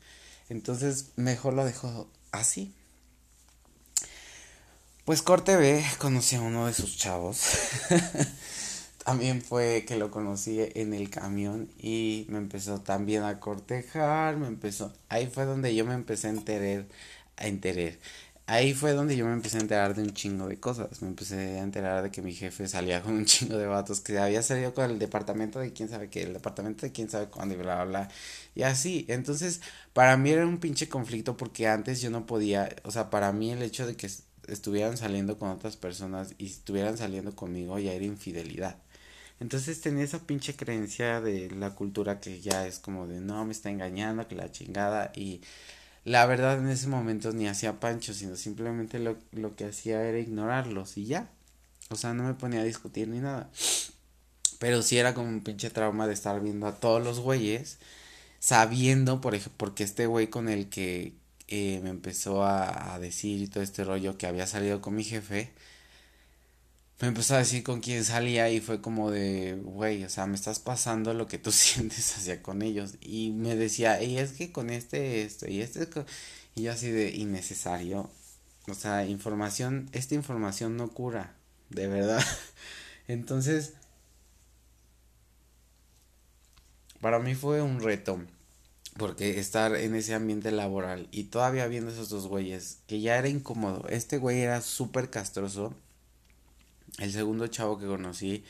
[0.49, 2.73] entonces, mejor lo dejo así.
[5.05, 7.39] Pues corte B, conocí a uno de sus chavos.
[9.05, 14.47] también fue que lo conocí en el camión y me empezó también a cortejar, me
[14.47, 16.85] empezó, ahí fue donde yo me empecé a enterar,
[17.37, 17.93] a enterar,
[18.47, 21.01] ahí fue donde yo me empecé a enterar de un chingo de cosas.
[21.01, 24.17] Me empecé a enterar de que mi jefe salía con un chingo de vatos, que
[24.19, 27.55] había salido con el departamento de quién sabe qué, el departamento de quién sabe cuándo
[27.55, 28.09] y bla, bla, bla.
[28.55, 29.05] Y así.
[29.09, 29.61] Entonces,
[29.93, 33.51] para mí era un pinche conflicto porque antes yo no podía, o sea, para mí
[33.51, 34.09] el hecho de que
[34.47, 38.77] estuvieran saliendo con otras personas y estuvieran saliendo conmigo ya era infidelidad.
[39.39, 43.51] Entonces tenía esa pinche creencia de la cultura que ya es como de no me
[43.51, 45.41] está engañando, que la chingada y
[46.05, 50.19] la verdad en ese momento ni hacía pancho, sino simplemente lo, lo que hacía era
[50.19, 51.29] ignorarlos y ya.
[51.89, 53.49] O sea, no me ponía a discutir ni nada.
[54.59, 57.79] Pero sí era como un pinche trauma de estar viendo a todos los güeyes,
[58.39, 61.13] sabiendo, por ejemplo, porque este güey con el que
[61.47, 65.03] eh, me empezó a, a decir y todo este rollo que había salido con mi
[65.03, 65.53] jefe,
[67.01, 70.35] me empezó a decir con quién salía y fue como de, güey, o sea, me
[70.35, 72.95] estás pasando lo que tú sientes hacia con ellos.
[73.01, 75.87] Y me decía, y es que con este, esto, y este,
[76.55, 78.09] y yo así de innecesario.
[78.67, 81.35] O sea, información, esta información no cura,
[81.69, 82.23] de verdad.
[83.07, 83.73] Entonces,
[87.01, 88.19] para mí fue un reto.
[88.97, 93.27] Porque estar en ese ambiente laboral y todavía viendo esos dos güeyes, que ya era
[93.27, 93.85] incómodo.
[93.89, 95.75] Este güey era súper castroso
[96.99, 98.43] el segundo chavo que conocí,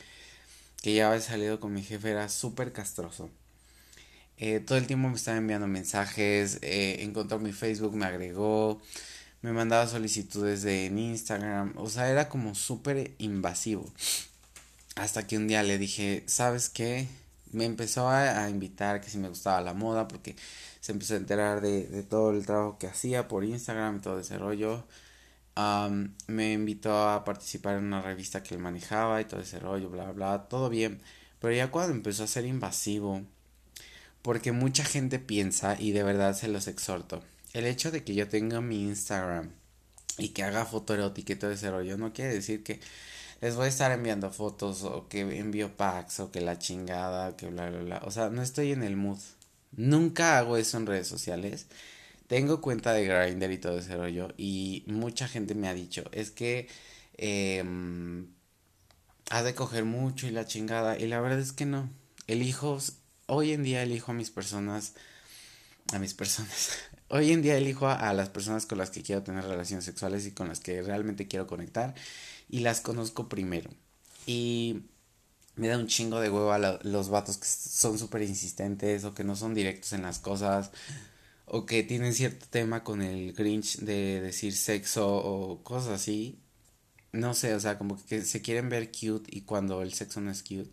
[0.82, 3.30] que ya había salido con mi jefe, era súper castroso.
[4.38, 8.80] Eh, todo el tiempo me estaba enviando mensajes, eh, encontró mi Facebook, me agregó,
[9.42, 13.90] me mandaba solicitudes de en Instagram, o sea, era como súper invasivo.
[14.96, 17.08] Hasta que un día le dije, ¿sabes qué?
[17.52, 20.36] Me empezó a, invitar que si me gustaba la moda, porque
[20.80, 24.20] se empezó a enterar de, de todo el trabajo que hacía por Instagram y todo
[24.20, 24.84] ese rollo
[25.56, 30.12] me invitó a participar en una revista que él manejaba y todo ese rollo, bla,
[30.12, 31.00] bla, todo bien.
[31.40, 33.22] Pero ya cuando empezó a ser invasivo,
[34.22, 38.28] porque mucha gente piensa, y de verdad se los exhorto, el hecho de que yo
[38.28, 39.50] tenga mi Instagram
[40.18, 42.80] y que haga foto erótica y todo ese rollo, no quiere decir que
[43.40, 47.46] les voy a estar enviando fotos o que envío packs o que la chingada, que
[47.48, 48.02] bla, bla, bla.
[48.04, 49.18] O sea, no estoy en el mood.
[49.72, 51.66] Nunca hago eso en redes sociales.
[52.26, 54.34] Tengo cuenta de Grindr y todo ese rollo.
[54.36, 56.68] Y mucha gente me ha dicho, es que
[57.18, 57.62] eh,
[59.30, 60.98] has de coger mucho y la chingada.
[60.98, 61.90] Y la verdad es que no.
[62.26, 62.78] Elijo,
[63.26, 64.94] hoy en día elijo a mis personas,
[65.92, 66.70] a mis personas.
[67.08, 70.32] Hoy en día elijo a, las personas con las que quiero tener relaciones sexuales y
[70.32, 71.94] con las que realmente quiero conectar.
[72.48, 73.70] Y las conozco primero.
[74.26, 74.82] Y
[75.54, 79.22] me da un chingo de huevo a los vatos que son súper insistentes o que
[79.22, 80.72] no son directos en las cosas
[81.46, 86.38] o que tienen cierto tema con el Grinch de decir sexo o cosas así.
[87.12, 90.30] No sé, o sea, como que se quieren ver cute y cuando el sexo no
[90.30, 90.70] es cute.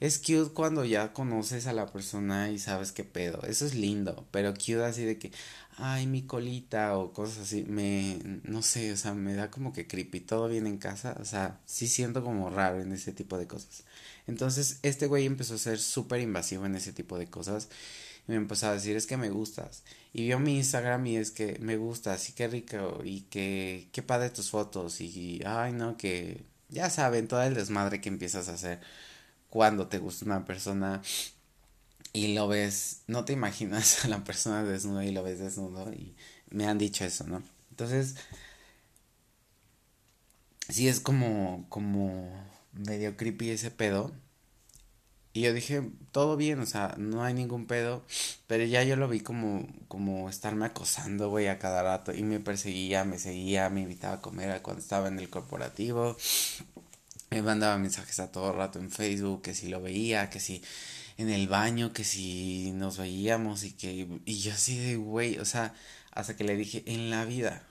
[0.00, 3.42] Es cute cuando ya conoces a la persona y sabes qué pedo.
[3.42, 4.26] Eso es lindo.
[4.30, 5.32] Pero cute así de que,
[5.76, 7.64] ay, mi colita o cosas así.
[7.64, 10.20] Me, no sé, o sea, me da como que creepy.
[10.20, 11.16] Todo bien en casa.
[11.20, 13.84] O sea, sí siento como raro en ese tipo de cosas.
[14.28, 17.68] Entonces, este güey empezó a ser súper invasivo en ese tipo de cosas.
[18.28, 19.82] Me empezó a decir, es que me gustas.
[20.12, 24.02] Y vio mi Instagram y es que me gustas y qué rico y que qué
[24.02, 25.00] padre tus fotos.
[25.00, 28.80] Y, ay, no, que ya saben, todo el desmadre que empiezas a hacer
[29.50, 31.02] cuando te gusta una persona
[32.12, 36.14] y lo ves, no te imaginas a la persona desnuda y lo ves desnudo y
[36.50, 37.42] me han dicho eso, ¿no?
[37.70, 38.16] Entonces,
[40.68, 42.30] sí es como, como
[42.72, 44.12] medio creepy ese pedo.
[45.38, 48.04] Y yo dije, todo bien, o sea, no hay ningún pedo.
[48.48, 52.12] Pero ya yo lo vi como, como estarme acosando, güey, a cada rato.
[52.12, 56.16] Y me perseguía, me seguía, me invitaba a comer cuando estaba en el corporativo.
[57.30, 60.60] Me mandaba mensajes a todo rato en Facebook, que si lo veía, que si
[61.18, 64.08] en el baño, que si nos veíamos y que...
[64.24, 65.72] Y yo así de, güey, o sea,
[66.10, 67.62] hasta que le dije, en la vida,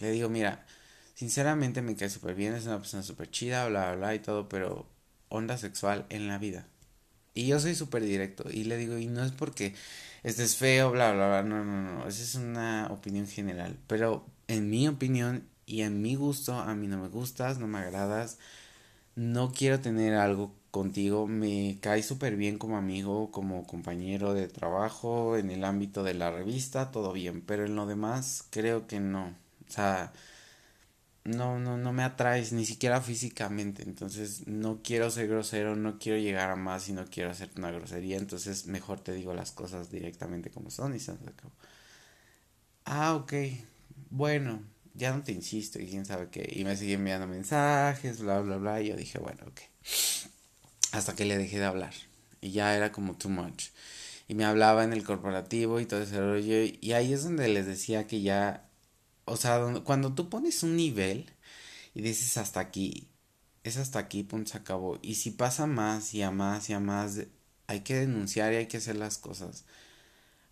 [0.00, 0.66] le digo, mira,
[1.14, 4.48] sinceramente me cae súper bien, es una persona súper chida, bla, bla, bla y todo,
[4.48, 4.88] pero
[5.28, 6.66] onda sexual en la vida.
[7.34, 9.74] Y yo soy súper directo y le digo, y no es porque
[10.22, 14.68] estés feo, bla, bla, bla, no, no, no, esa es una opinión general, pero en
[14.70, 18.38] mi opinión y en mi gusto, a mí no me gustas, no me agradas,
[19.16, 25.36] no quiero tener algo contigo, me cae súper bien como amigo, como compañero de trabajo,
[25.36, 29.26] en el ámbito de la revista, todo bien, pero en lo demás creo que no,
[29.68, 30.12] o sea,
[31.24, 36.18] no, no, no me atraes ni siquiera físicamente, entonces no quiero ser grosero, no quiero
[36.18, 39.90] llegar a más y no quiero hacerte una grosería, entonces mejor te digo las cosas
[39.90, 41.52] directamente como son y se acabó.
[42.84, 43.32] Ah, ok,
[44.10, 44.62] bueno,
[44.94, 46.48] ya no te insisto y quién sabe qué.
[46.54, 48.80] Y me sigue enviando mensajes, bla, bla, bla.
[48.80, 49.60] Y yo dije, bueno, ok.
[50.92, 51.94] Hasta que le dejé de hablar.
[52.40, 53.68] Y ya era como too much.
[54.28, 56.76] Y me hablaba en el corporativo y todo ese rollo.
[56.80, 58.68] Y ahí es donde les decía que ya.
[59.24, 61.30] O sea, cuando tú pones un nivel
[61.94, 63.08] y dices hasta aquí,
[63.64, 64.98] es hasta aquí, punto, se acabó.
[65.02, 67.20] Y si pasa más y a más y a más,
[67.66, 69.64] hay que denunciar y hay que hacer las cosas.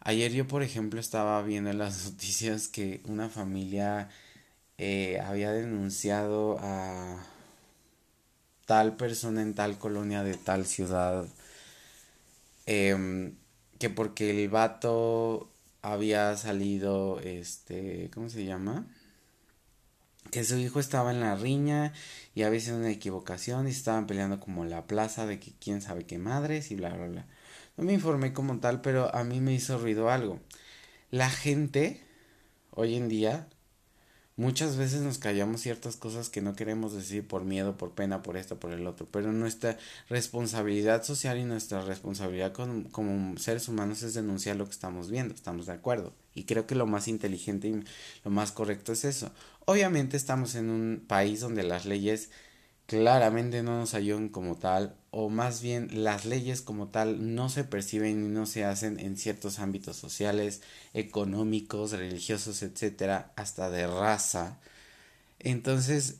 [0.00, 4.08] Ayer yo, por ejemplo, estaba viendo en las noticias que una familia
[4.78, 7.24] eh, había denunciado a
[8.66, 11.26] tal persona en tal colonia de tal ciudad
[12.66, 13.34] em,
[13.78, 15.50] que porque el vato
[15.82, 18.86] había salido este cómo se llama
[20.30, 21.92] que su hijo estaba en la riña
[22.34, 26.06] y había sido una equivocación y estaban peleando como la plaza de que quién sabe
[26.06, 27.26] qué madres y bla bla bla.
[27.76, 30.40] No me informé como tal pero a mí me hizo ruido algo.
[31.10, 32.02] La gente
[32.70, 33.48] hoy en día
[34.40, 38.38] Muchas veces nos callamos ciertas cosas que no queremos decir por miedo, por pena, por
[38.38, 39.76] esto, por el otro, pero nuestra
[40.08, 45.66] responsabilidad social y nuestra responsabilidad como seres humanos es denunciar lo que estamos viendo, estamos
[45.66, 46.14] de acuerdo.
[46.34, 47.84] Y creo que lo más inteligente y
[48.24, 49.30] lo más correcto es eso.
[49.66, 52.30] Obviamente estamos en un país donde las leyes
[52.90, 57.62] claramente no nos ayudan como tal, o más bien las leyes como tal no se
[57.62, 60.60] perciben y no se hacen en ciertos ámbitos sociales,
[60.92, 64.58] económicos, religiosos, etcétera, hasta de raza.
[65.38, 66.16] Entonces,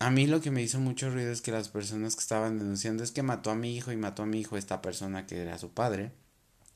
[0.00, 3.04] a mí lo que me hizo mucho ruido es que las personas que estaban denunciando
[3.04, 5.58] es que mató a mi hijo y mató a mi hijo esta persona que era
[5.58, 6.10] su padre.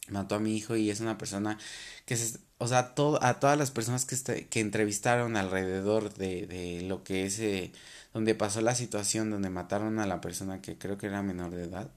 [0.09, 1.59] Mató a mi hijo y es una persona
[2.07, 6.83] que se, o sea, a todas las personas que, este, que entrevistaron alrededor de, de
[6.83, 7.72] lo que es eh,
[8.14, 11.64] donde pasó la situación donde mataron a la persona que creo que era menor de
[11.64, 11.90] edad,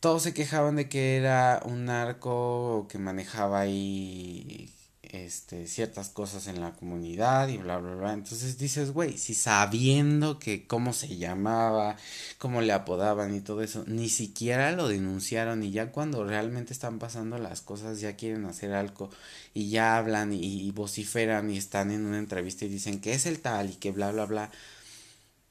[0.00, 4.74] todos se quejaban de que era un narco que manejaba ahí
[5.12, 8.12] este, ciertas cosas en la comunidad y bla, bla, bla.
[8.14, 11.96] Entonces dices, güey, si sabiendo que cómo se llamaba,
[12.38, 16.98] cómo le apodaban y todo eso, ni siquiera lo denunciaron y ya cuando realmente están
[16.98, 19.10] pasando las cosas ya quieren hacer algo
[19.52, 23.40] y ya hablan y, vociferan y están en una entrevista y dicen que es el
[23.40, 24.50] tal y que bla, bla, bla.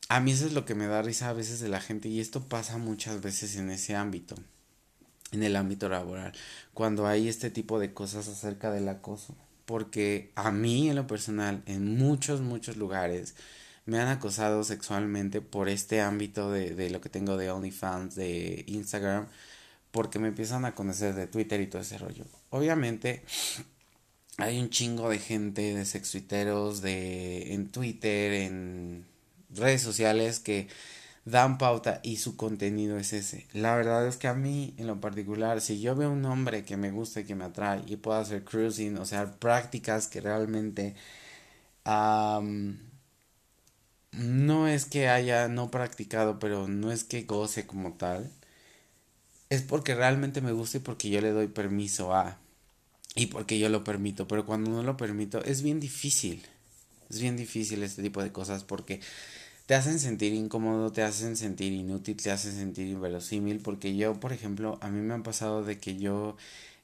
[0.10, 2.19] A mí eso es lo que me da risa a veces de la gente y
[2.19, 4.36] esto pasa muchas veces en ese ámbito,
[5.32, 6.34] en el ámbito laboral,
[6.74, 11.63] cuando hay este tipo de cosas acerca del acoso porque a mí en lo personal,
[11.65, 13.36] en muchos, muchos lugares,
[13.86, 18.64] me han acosado sexualmente por este ámbito de, de lo que tengo de OnlyFans, de
[18.68, 19.28] Instagram,
[19.91, 22.26] porque me empiezan a conocer de Twitter y todo ese rollo.
[22.49, 23.24] Obviamente
[24.38, 29.05] hay un chingo de gente, de sexuiteros, de en Twitter, en
[29.49, 30.68] redes sociales que
[31.26, 33.47] dan pauta y su contenido es ese.
[33.53, 36.78] La verdad es que a mí, en lo particular, si yo veo un hombre que
[36.78, 40.95] me gusta y que me atrae y puedo hacer cruising, o sea, prácticas que realmente
[44.11, 48.30] no es que haya no practicado, pero no es que goce como tal.
[49.49, 52.38] Es porque realmente me gusta y porque yo le doy permiso a.
[53.15, 54.28] Y porque yo lo permito.
[54.28, 56.45] Pero cuando no lo permito, es bien difícil.
[57.09, 59.01] Es bien difícil este tipo de cosas porque
[59.72, 63.61] te hacen sentir incómodo, te hacen sentir inútil, te hacen sentir inverosímil.
[63.61, 66.36] Porque yo, por ejemplo, a mí me han pasado de que yo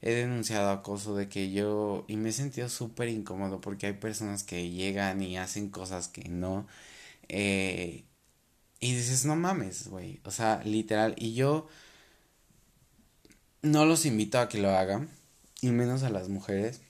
[0.01, 2.05] he denunciado acoso, de que yo.
[2.07, 6.29] Y me he sentido súper incómodo porque hay personas que llegan y hacen cosas que
[6.29, 6.65] no
[7.29, 8.05] eh,
[8.79, 10.21] y dices, no mames, güey.
[10.23, 11.13] O sea, literal.
[11.17, 11.67] Y yo
[13.61, 15.09] no los invito a que lo hagan.
[15.61, 16.81] Y menos a las mujeres.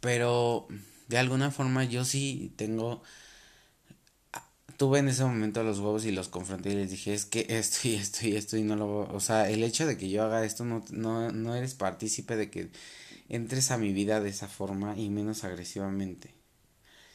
[0.00, 0.68] Pero
[1.08, 3.02] de alguna forma yo sí tengo...
[4.78, 7.88] Tuve en ese momento los huevos y los confronté y les dije, es que esto
[7.88, 9.00] y esto y esto y no lo...
[9.12, 12.48] O sea, el hecho de que yo haga esto no, no, no eres partícipe de
[12.48, 12.70] que
[13.28, 16.32] entres a mi vida de esa forma y menos agresivamente.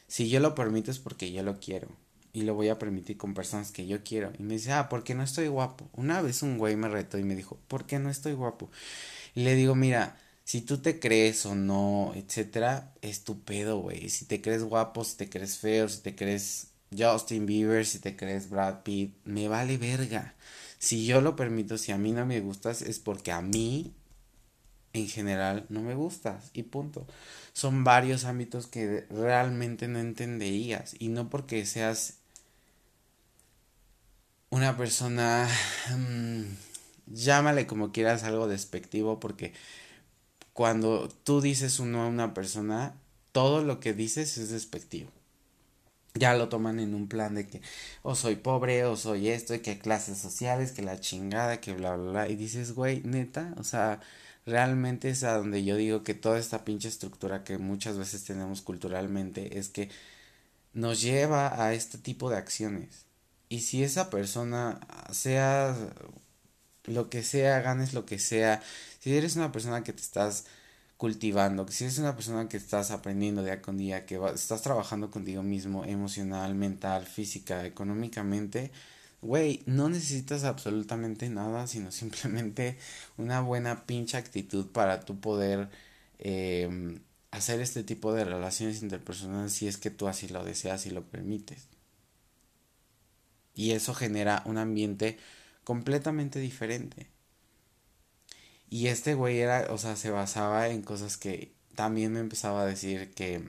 [0.08, 1.88] Si yo lo permito es porque yo lo quiero.
[2.34, 4.32] Y lo voy a permitir con personas que yo quiero.
[4.38, 5.88] Y me dice, ah, ¿por qué no estoy guapo?
[5.94, 8.70] Una vez un güey me retó y me dijo, ¿por qué no estoy guapo?
[9.34, 14.10] Y le digo, mira, si tú te crees o no, etcétera, es tu pedo, güey.
[14.10, 18.16] Si te crees guapo, si te crees feo, si te crees Justin Bieber, si te
[18.16, 20.34] crees Brad Pitt, me vale verga.
[20.78, 23.94] Si yo lo permito, si a mí no me gustas, es porque a mí,
[24.92, 26.50] en general, no me gustas.
[26.52, 27.06] Y punto
[27.54, 32.18] son varios ámbitos que realmente no entenderías y no porque seas
[34.50, 35.48] una persona
[35.96, 36.42] mm,
[37.06, 39.54] llámale como quieras algo despectivo porque
[40.52, 42.94] cuando tú dices uno a una persona
[43.30, 45.10] todo lo que dices es despectivo
[46.14, 47.60] ya lo toman en un plan de que
[48.02, 51.96] o soy pobre o soy esto y que clases sociales que la chingada que bla
[51.96, 54.00] bla bla y dices güey neta o sea
[54.46, 58.62] realmente es a donde yo digo que toda esta pinche estructura que muchas veces tenemos
[58.62, 59.90] culturalmente es que
[60.74, 63.06] nos lleva a este tipo de acciones.
[63.48, 64.80] Y si esa persona,
[65.12, 65.76] sea
[66.84, 68.62] lo que sea, ganes lo que sea,
[69.00, 70.46] si eres una persona que te estás
[71.04, 75.42] cultivando, si eres una persona que estás aprendiendo día con día, que estás trabajando contigo
[75.42, 78.72] mismo emocional, mental, física, económicamente,
[79.20, 82.78] güey, no necesitas absolutamente nada, sino simplemente
[83.18, 85.68] una buena pinche actitud para tú poder
[86.18, 87.00] em,
[87.32, 91.02] hacer este tipo de relaciones interpersonales si es que tú así lo deseas y lo
[91.04, 91.68] permites.
[93.54, 95.18] Y eso genera un ambiente
[95.64, 97.13] completamente diferente.
[98.74, 102.66] Y este güey era, o sea, se basaba en cosas que también me empezaba a
[102.66, 103.40] decir que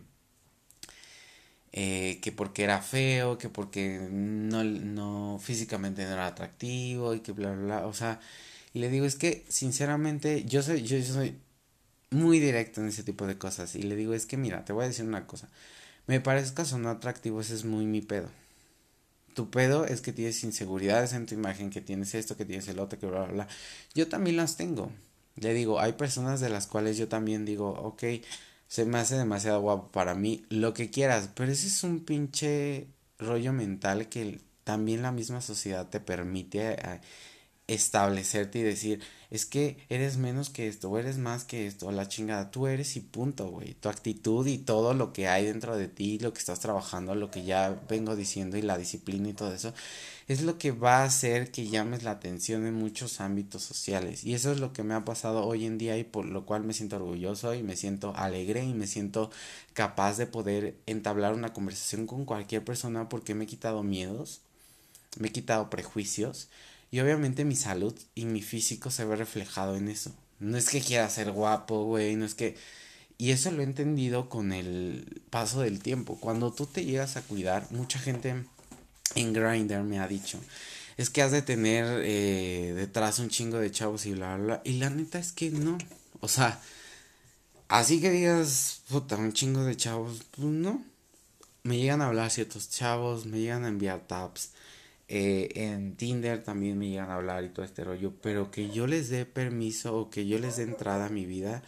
[1.71, 7.31] eh, que porque era feo, que porque no, no físicamente no era atractivo y que
[7.31, 7.87] bla, bla, bla.
[7.87, 8.19] O sea,
[8.73, 11.39] y le digo, es que sinceramente yo soy, yo, soy
[12.11, 13.75] muy directo en ese tipo de cosas.
[13.75, 15.49] Y le digo, es que mira, te voy a decir una cosa.
[16.07, 18.29] Me parezcas o no atractivo, ese es muy mi pedo.
[19.33, 22.79] Tu pedo es que tienes inseguridades en tu imagen, que tienes esto, que tienes el
[22.79, 23.47] otro, que bla, bla, bla.
[23.95, 24.91] Yo también las tengo.
[25.35, 28.03] Le digo, hay personas de las cuales yo también digo, ok,
[28.67, 32.87] se me hace demasiado guapo para mí, lo que quieras, pero ese es un pinche
[33.19, 36.77] rollo mental que también la misma sociedad te permite
[37.67, 39.01] establecerte y decir,
[39.31, 42.95] es que eres menos que esto, o eres más que esto, la chingada, tú eres
[42.95, 43.73] y punto, güey.
[43.73, 47.31] Tu actitud y todo lo que hay dentro de ti, lo que estás trabajando, lo
[47.31, 49.73] que ya vengo diciendo y la disciplina y todo eso,
[50.27, 54.23] es lo que va a hacer que llames la atención en muchos ámbitos sociales.
[54.23, 56.63] Y eso es lo que me ha pasado hoy en día y por lo cual
[56.63, 59.31] me siento orgulloso y me siento alegre y me siento
[59.73, 64.41] capaz de poder entablar una conversación con cualquier persona porque me he quitado miedos,
[65.19, 66.47] me he quitado prejuicios
[66.91, 70.11] y obviamente mi salud y mi físico se ve reflejado en eso.
[70.39, 72.55] No es que quiera ser guapo, güey, no es que...
[73.17, 76.19] Y eso lo he entendido con el paso del tiempo.
[76.19, 78.43] Cuando tú te llegas a cuidar, mucha gente
[79.15, 80.39] en Grindr me ha dicho,
[80.97, 84.61] es que has de tener eh, detrás un chingo de chavos y bla, bla, bla.
[84.63, 85.77] Y la neta es que no.
[86.19, 86.61] O sea,
[87.67, 90.83] así que digas, puta, un chingo de chavos, pues no.
[91.63, 94.51] Me llegan a hablar ciertos chavos, me llegan a enviar tabs.
[95.07, 98.13] Eh, en Tinder también me llegan a hablar y todo este rollo.
[98.21, 101.63] Pero que yo les dé permiso o que yo les dé entrada a mi vida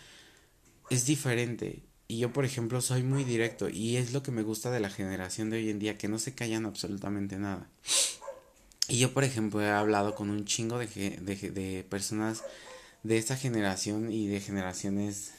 [0.89, 1.83] es diferente.
[2.07, 4.89] Y yo, por ejemplo, soy muy directo y es lo que me gusta de la
[4.89, 7.69] generación de hoy en día, que no se callan absolutamente nada.
[8.87, 12.43] Y yo, por ejemplo, he hablado con un chingo de, de, personas
[13.03, 15.33] de esta generación y de generaciones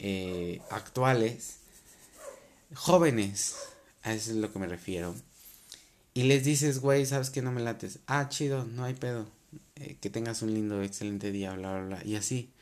[0.00, 1.58] eh, actuales,
[2.74, 3.54] jóvenes,
[4.02, 5.14] a eso es lo que me refiero.
[6.14, 8.00] Y les dices, güey, ¿sabes que no me lates?
[8.06, 9.30] Ah, chido, no hay pedo.
[9.76, 12.04] Eh, que tengas un lindo, excelente día, bla, bla, bla.
[12.06, 12.52] Y así.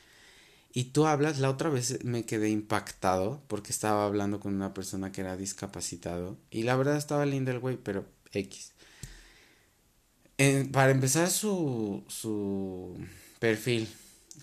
[0.72, 5.12] y tú hablas, la otra vez me quedé impactado porque estaba hablando con una persona
[5.12, 8.72] que era discapacitado y la verdad estaba lindo el güey, pero X.
[10.72, 12.96] para empezar su, su
[13.38, 13.88] perfil,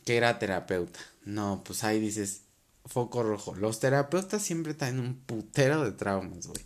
[0.05, 0.99] que era terapeuta.
[1.25, 2.41] No, pues ahí dices,
[2.85, 3.55] foco rojo.
[3.55, 6.61] Los terapeutas siempre traen un putero de traumas, güey.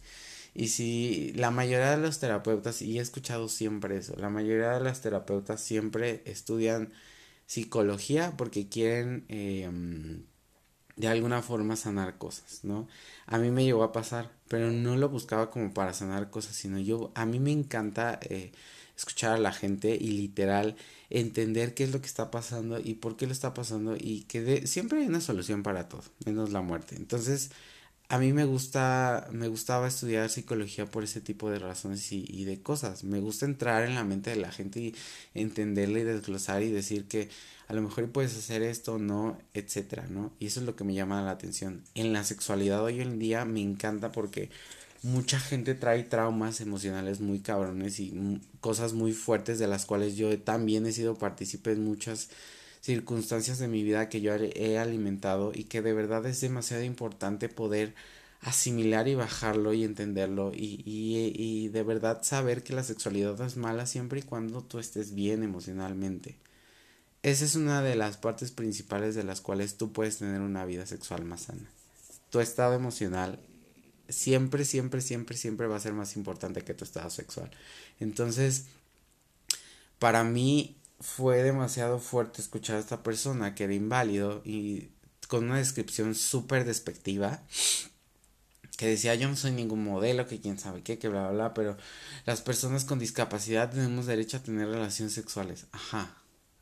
[0.53, 4.81] Y si la mayoría de los terapeutas, y he escuchado siempre eso, la mayoría de
[4.81, 6.91] los terapeutas siempre estudian
[7.45, 10.23] psicología porque quieren em,
[10.97, 12.87] de alguna forma sanar cosas, ¿no?
[13.25, 16.77] A mí me llegó a pasar, pero no lo buscaba como para sanar cosas, sino
[16.79, 18.51] yo, a mí me encanta eh,
[18.97, 20.75] escuchar a la gente y literal
[21.09, 24.67] entender qué es lo que está pasando y por qué lo está pasando y que
[24.67, 26.95] siempre hay una solución para todo, menos la muerte.
[26.97, 27.51] Entonces,
[28.09, 32.43] a mí me gusta, me gustaba estudiar psicología por ese tipo de razones y, y,
[32.43, 33.03] de cosas.
[33.03, 34.95] Me gusta entrar en la mente de la gente y
[35.35, 37.29] entenderla y desglosar y decir que
[37.67, 40.33] a lo mejor puedes hacer esto, no, etcétera, ¿no?
[40.39, 41.83] Y eso es lo que me llama la atención.
[41.93, 44.49] En la sexualidad hoy en día me encanta porque
[45.03, 50.37] mucha gente trae traumas emocionales muy cabrones y cosas muy fuertes de las cuales yo
[50.39, 52.29] también he sido partícipe en muchas
[52.81, 57.49] circunstancias de mi vida que yo he alimentado y que de verdad es demasiado importante
[57.49, 57.93] poder
[58.41, 63.57] asimilar y bajarlo y entenderlo y, y, y de verdad saber que la sexualidad es
[63.57, 66.37] mala siempre y cuando tú estés bien emocionalmente.
[67.21, 70.85] Esa es una de las partes principales de las cuales tú puedes tener una vida
[70.85, 71.69] sexual más sana.
[72.29, 73.39] Tu estado emocional
[74.07, 77.51] siempre, siempre, siempre, siempre va a ser más importante que tu estado sexual.
[77.99, 78.67] Entonces,
[79.99, 84.89] para mí fue demasiado fuerte escuchar a esta persona que era inválido y
[85.27, 87.43] con una descripción súper despectiva
[88.79, 91.53] que decía yo no soy ningún modelo, que quién sabe qué, que bla, bla, bla,
[91.53, 91.75] pero
[92.25, 95.65] las personas con discapacidad tenemos derecho a tener relaciones sexuales.
[95.73, 96.15] Ajá,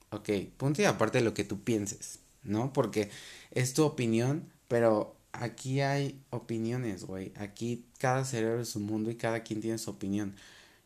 [0.10, 2.74] ok, punto y aparte de lo que tú pienses, ¿no?
[2.74, 3.12] Porque
[3.52, 7.34] es tu opinión, pero aquí hay opiniones, güey.
[7.36, 10.36] Aquí cada cerebro es un mundo y cada quien tiene su opinión.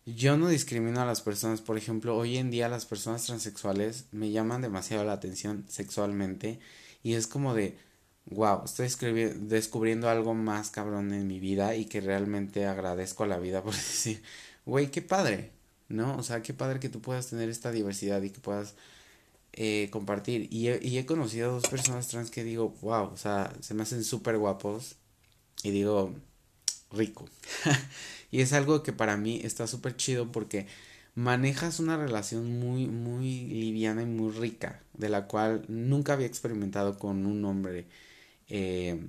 [0.05, 4.31] Yo no discrimino a las personas, por ejemplo, hoy en día las personas transexuales me
[4.31, 6.59] llaman demasiado la atención sexualmente
[7.03, 7.77] y es como de,
[8.25, 8.87] wow, estoy
[9.35, 13.73] descubriendo algo más cabrón en mi vida y que realmente agradezco a la vida por
[13.75, 14.23] decir,
[14.65, 15.51] güey, qué padre,
[15.87, 16.17] ¿no?
[16.17, 18.75] O sea, qué padre que tú puedas tener esta diversidad y que puedas
[19.53, 20.47] eh, compartir.
[20.51, 23.73] Y he, y he conocido a dos personas trans que digo, wow, o sea, se
[23.75, 24.95] me hacen súper guapos
[25.63, 26.15] y digo,
[26.91, 27.29] rico.
[28.31, 30.67] y es algo que para mí está súper chido porque
[31.15, 36.97] manejas una relación muy, muy liviana y muy rica, de la cual nunca había experimentado
[36.99, 37.87] con un hombre
[38.49, 38.99] eh,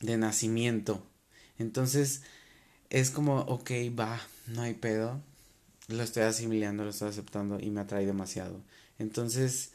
[0.00, 1.06] de nacimiento.
[1.58, 2.22] Entonces,
[2.90, 5.22] es como, ok, va, no hay pedo,
[5.88, 8.62] lo estoy asimilando, lo estoy aceptando y me atrae demasiado.
[8.98, 9.72] Entonces,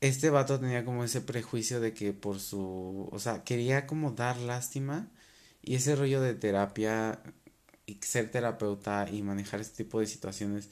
[0.00, 4.38] este vato tenía como ese prejuicio de que por su, o sea, quería como dar
[4.38, 5.10] lástima
[5.62, 7.22] y ese rollo de terapia
[7.86, 10.70] y ser terapeuta y manejar este tipo de situaciones.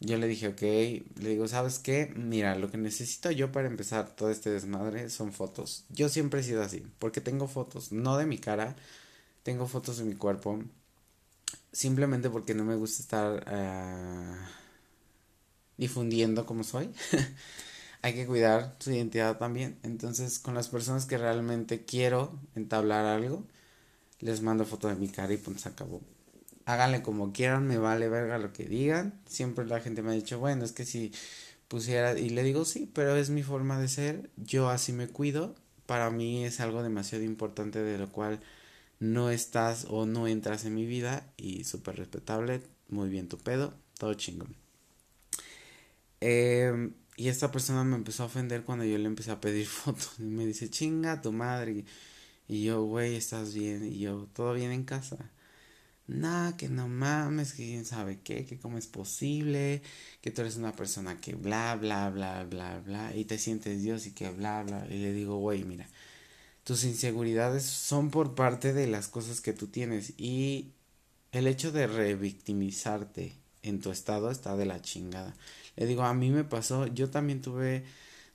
[0.00, 2.12] Yo le dije, ok, le digo, ¿sabes qué?
[2.16, 5.84] Mira, lo que necesito yo para empezar todo este desmadre son fotos.
[5.90, 8.76] Yo siempre he sido así, porque tengo fotos, no de mi cara,
[9.44, 10.60] tengo fotos de mi cuerpo,
[11.72, 14.36] simplemente porque no me gusta estar uh,
[15.76, 16.90] difundiendo como soy.
[18.02, 19.78] hay que cuidar su identidad también.
[19.84, 23.46] Entonces, con las personas que realmente quiero entablar algo,
[24.22, 26.00] les mando foto de mi cara y pues se acabó.
[26.64, 29.20] Háganle como quieran, me vale verga lo que digan.
[29.26, 31.12] Siempre la gente me ha dicho, bueno, es que si
[31.68, 35.54] pusiera, y le digo sí, pero es mi forma de ser, yo así me cuido.
[35.86, 38.40] Para mí es algo demasiado importante de lo cual
[39.00, 43.74] no estás o no entras en mi vida y súper respetable, muy bien tu pedo,
[43.98, 44.54] todo chingón.
[46.20, 50.14] Eh, y esta persona me empezó a ofender cuando yo le empecé a pedir fotos.
[50.18, 51.84] Y me dice, chinga tu madre.
[52.52, 53.82] Y yo, güey, ¿estás bien?
[53.82, 55.16] Y yo, ¿todo bien en casa?
[56.06, 59.80] Nah, que no mames, que quién sabe qué, que cómo es posible,
[60.20, 64.06] que tú eres una persona que bla, bla, bla, bla, bla, y te sientes Dios
[64.06, 64.86] y que bla, bla.
[64.90, 65.88] Y le digo, güey, mira,
[66.62, 70.12] tus inseguridades son por parte de las cosas que tú tienes.
[70.18, 70.72] Y
[71.32, 75.34] el hecho de revictimizarte en tu estado está de la chingada.
[75.76, 77.84] Le digo, a mí me pasó, yo también tuve,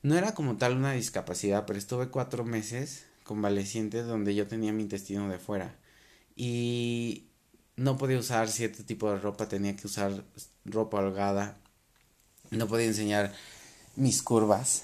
[0.01, 4.81] no era como tal una discapacidad, pero estuve cuatro meses convaleciente donde yo tenía mi
[4.81, 5.75] intestino de fuera.
[6.35, 7.27] Y
[7.75, 10.23] no podía usar cierto tipo de ropa, tenía que usar
[10.65, 11.57] ropa holgada.
[12.49, 13.33] No podía enseñar
[13.95, 14.83] mis curvas.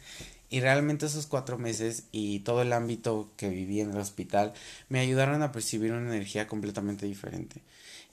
[0.50, 4.54] y realmente esos cuatro meses y todo el ámbito que viví en el hospital
[4.88, 7.62] me ayudaron a percibir una energía completamente diferente.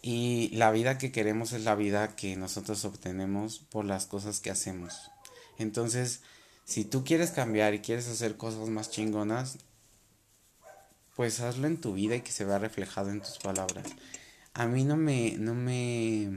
[0.02, 4.50] Y la vida que queremos es la vida que nosotros obtenemos por las cosas que
[4.50, 5.12] hacemos.
[5.58, 6.22] Entonces,
[6.72, 9.58] Si tú quieres cambiar y quieres hacer cosas más chingonas,
[11.18, 13.86] pues hazlo en tu vida y que se vea reflejado en tus palabras.
[14.54, 16.30] A mí no me, no me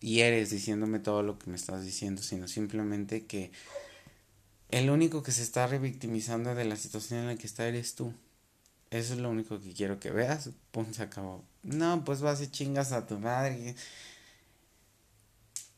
[0.00, 3.52] hieres diciéndome todo lo que me estás diciendo, sino simplemente que
[4.70, 8.14] el único que se está revictimizando de la situación en la que está eres tú.
[8.90, 10.48] Eso es lo único que quiero que veas.
[10.70, 11.44] Pum, se acabó.
[11.62, 13.76] No, pues vas y chingas a tu madre.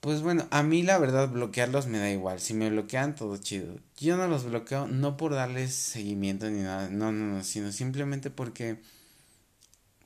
[0.05, 2.39] Pues bueno, a mí la verdad bloquearlos me da igual.
[2.39, 3.79] Si me bloquean, todo chido.
[3.97, 6.91] Yo no los bloqueo no por darles seguimiento ni nada.
[6.91, 7.43] No, no, no.
[7.43, 8.83] Sino simplemente porque...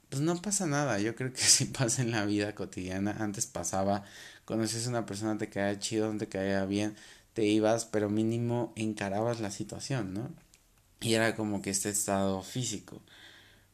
[0.08, 1.00] Pues no pasa nada.
[1.00, 3.16] Yo creo que sí pasa en la vida cotidiana.
[3.18, 4.04] Antes pasaba.
[4.44, 6.94] Conoces a una persona, te caía chido, te caía bien.
[7.32, 10.30] Te ibas, pero mínimo encarabas la situación, ¿no?
[11.00, 13.02] Y era como que este estado físico.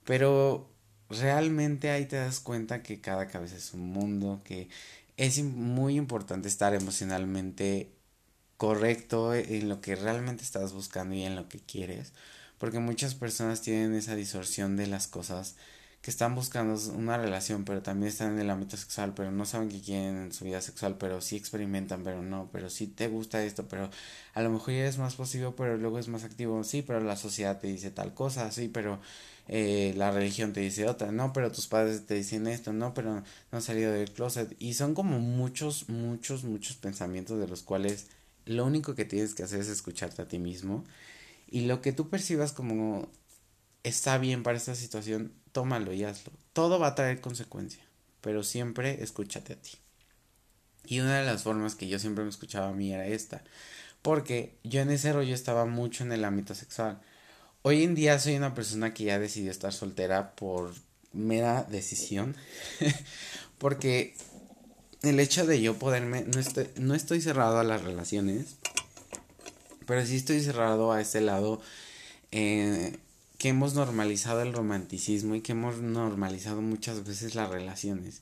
[0.04, 0.70] Pero
[1.10, 4.70] realmente ahí te das cuenta que cada cabeza es un mundo, que
[5.16, 7.92] es muy importante estar emocionalmente
[8.56, 12.12] correcto en lo que realmente estás buscando y en lo que quieres.
[12.58, 15.56] Porque muchas personas tienen esa distorsión de las cosas
[16.04, 19.70] que están buscando una relación, pero también están en el ámbito sexual, pero no saben
[19.70, 23.42] que quieren en su vida sexual, pero sí experimentan, pero no, pero sí te gusta
[23.42, 23.88] esto, pero
[24.34, 27.58] a lo mejor eres más pasivo, pero luego es más activo, sí, pero la sociedad
[27.58, 29.00] te dice tal cosa, sí, pero
[29.48, 33.14] eh, la religión te dice otra, no, pero tus padres te dicen esto, no, pero
[33.16, 38.06] no han salido del closet, y son como muchos, muchos, muchos pensamientos de los cuales
[38.46, 40.84] lo único que tienes que hacer es escucharte a ti mismo,
[41.50, 43.08] y lo que tú percibas como
[43.82, 46.32] está bien para esta situación, tómalo y hazlo.
[46.52, 47.84] Todo va a traer consecuencia,
[48.20, 49.72] pero siempre escúchate a ti.
[50.86, 53.44] Y una de las formas que yo siempre me escuchaba a mí era esta,
[54.02, 57.00] porque yo en ese rollo estaba mucho en el ámbito sexual.
[57.66, 60.74] Hoy en día soy una persona que ya decidió estar soltera por
[61.14, 62.36] mera decisión,
[63.58, 64.14] porque
[65.00, 68.56] el hecho de yo poderme, no estoy, no estoy cerrado a las relaciones,
[69.86, 71.62] pero sí estoy cerrado a ese lado
[72.32, 72.98] eh,
[73.38, 78.20] que hemos normalizado el romanticismo y que hemos normalizado muchas veces las relaciones.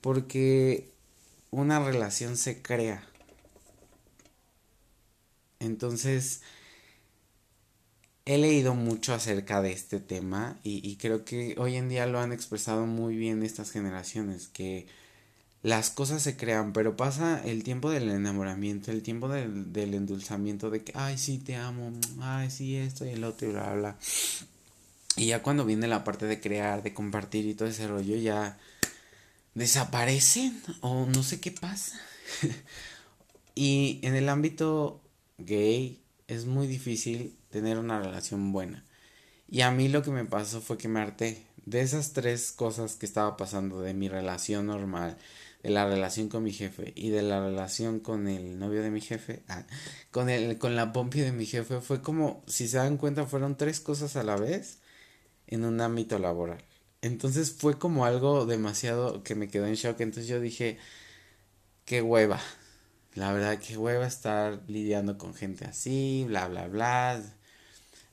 [0.00, 0.92] Porque
[1.50, 3.04] una relación se crea.
[5.58, 6.42] Entonces,
[8.26, 12.32] he leído mucho acerca de este tema y, creo que hoy en día lo han
[12.32, 14.86] expresado muy bien estas generaciones, que
[15.62, 20.70] las cosas se crean, pero pasa el tiempo del enamoramiento, el tiempo del, del endulzamiento
[20.70, 23.98] de que, ay, sí, te amo, ay, sí, esto y el otro y bla, bla.
[25.16, 28.58] Y ya cuando viene la parte de crear, de compartir y todo ese rollo, ya
[29.54, 31.98] desaparecen o no sé qué pasa.
[33.54, 35.00] y en el ámbito
[35.38, 38.84] gay es muy difícil tener una relación buena.
[39.48, 42.96] Y a mí lo que me pasó fue que me harté de esas tres cosas
[42.96, 45.16] que estaba pasando de mi relación normal,
[45.62, 49.00] de la relación con mi jefe y de la relación con el novio de mi
[49.00, 49.64] jefe, ah,
[50.10, 53.56] con el con la pompi de mi jefe, fue como si se dan cuenta fueron
[53.56, 54.80] tres cosas a la vez
[55.46, 56.64] en un ámbito laboral.
[57.02, 60.00] Entonces fue como algo demasiado que me quedó en shock.
[60.00, 60.78] Entonces yo dije,
[61.84, 62.40] qué hueva.
[63.14, 67.22] La verdad, qué hueva estar lidiando con gente así, bla, bla, bla.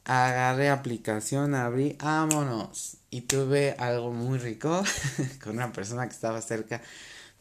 [0.05, 2.97] Agarré aplicación, abrí, vámonos.
[3.09, 4.83] Y tuve algo muy rico
[5.43, 6.81] con una persona que estaba cerca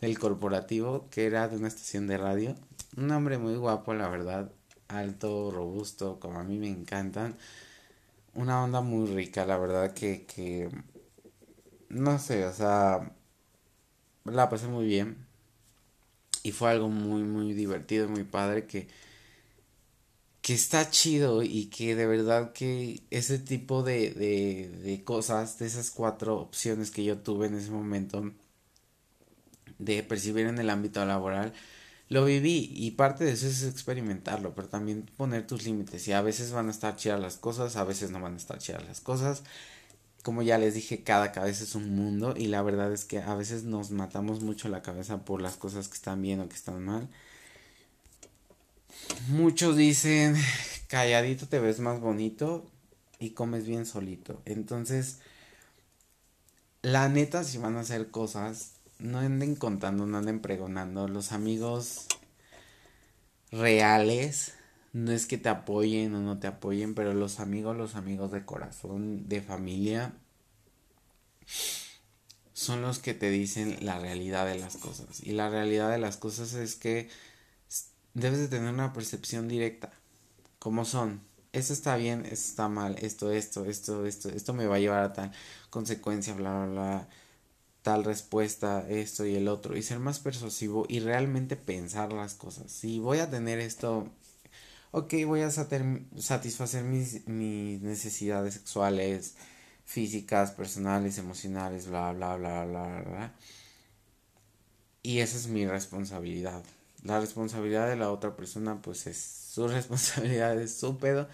[0.01, 2.57] del corporativo, que era de una estación de radio.
[2.97, 4.53] Un hombre muy guapo, la verdad.
[4.89, 7.37] Alto, robusto, como a mí me encantan
[8.35, 10.71] una onda muy rica, la verdad que, que
[11.89, 13.13] no sé, o sea,
[14.25, 15.27] la pasé muy bien
[16.43, 18.89] y fue algo muy, muy divertido, muy padre que,
[20.43, 25.67] que está chido y que de verdad que ese tipo de, de, de cosas, de
[25.67, 28.33] esas cuatro opciones que yo tuve en ese momento
[29.79, 31.53] de percibir en el ámbito laboral,
[32.09, 36.23] lo viví y parte de eso es experimentarlo, pero también poner tus límites y a
[36.23, 39.01] veces van a estar chidas las cosas, a veces no van a estar chidas las
[39.01, 39.45] cosas.
[40.25, 43.35] Como ya les dije, cada cabeza es un mundo y la verdad es que a
[43.35, 46.85] veces nos matamos mucho la cabeza por las cosas que están bien o que están
[46.85, 47.09] mal.
[49.29, 50.37] Muchos dicen,
[50.89, 52.71] calladito te ves más bonito
[53.19, 54.43] y comes bien solito.
[54.45, 55.21] Entonces,
[56.83, 61.09] la neta, si van a hacer cosas, no anden contando, no anden pregonando.
[61.09, 62.07] Los amigos
[63.51, 64.55] reales,
[64.93, 68.45] no es que te apoyen o no te apoyen, pero los amigos, los amigos de
[68.45, 70.13] corazón, de familia,
[72.53, 75.21] son los que te dicen la realidad de las cosas.
[75.23, 77.09] Y la realidad de las cosas es que
[78.15, 79.93] debes de tener una percepción directa.
[80.59, 81.21] Como son.
[81.53, 85.05] Esto está bien, esto está mal, esto, esto, esto, esto, esto me va a llevar
[85.05, 85.33] a tal
[85.71, 87.09] consecuencia, bla, bla, bla
[87.83, 92.71] tal respuesta, esto y el otro, y ser más persuasivo y realmente pensar las cosas.
[92.71, 94.09] Si voy a tener esto,
[94.93, 99.35] ok, voy a satisfacer mis, mis necesidades sexuales,
[99.85, 103.35] físicas, personales, emocionales, bla, bla, bla, bla, bla.
[105.03, 106.63] Y esa es mi responsabilidad.
[107.05, 111.29] La responsabilidad de la otra persona, pues es su responsabilidad, es su pedo.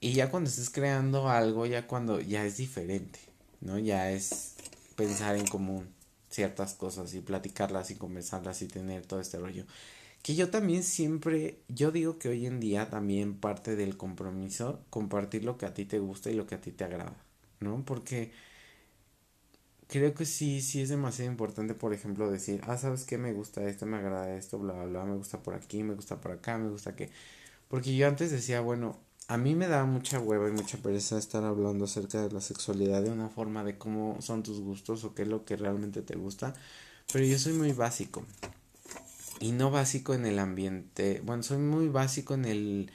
[0.00, 3.18] Y ya cuando estés creando algo, ya cuando ya es diferente,
[3.60, 3.78] ¿no?
[3.78, 4.54] Ya es
[4.96, 5.88] pensar en común
[6.30, 9.64] ciertas cosas y platicarlas y conversarlas y tener todo este rollo.
[10.22, 15.44] Que yo también siempre, yo digo que hoy en día también parte del compromiso, compartir
[15.44, 17.16] lo que a ti te gusta y lo que a ti te agrada,
[17.60, 17.84] ¿no?
[17.84, 18.32] Porque
[19.88, 23.18] creo que sí, sí es demasiado importante, por ejemplo, decir, ah, ¿sabes qué?
[23.18, 26.20] Me gusta esto, me agrada esto, bla, bla, bla, me gusta por aquí, me gusta
[26.20, 27.10] por acá, me gusta que...
[27.68, 31.44] Porque yo antes decía, bueno, a mí me da mucha hueva y mucha pereza estar
[31.44, 35.22] hablando acerca de la sexualidad de una forma de cómo son tus gustos o qué
[35.22, 36.54] es lo que realmente te gusta,
[37.12, 38.24] pero yo soy muy básico.
[39.40, 42.90] Y no básico en el ambiente, bueno, soy muy básico en el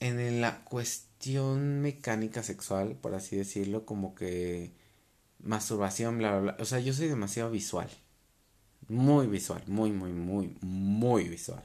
[0.00, 4.72] en la cuestión mecánica sexual, por así decirlo, como que
[5.40, 6.56] masturbación, bla, bla, bla.
[6.60, 7.88] O sea, yo soy demasiado visual.
[8.88, 11.64] Muy visual, muy, muy, muy, muy visual.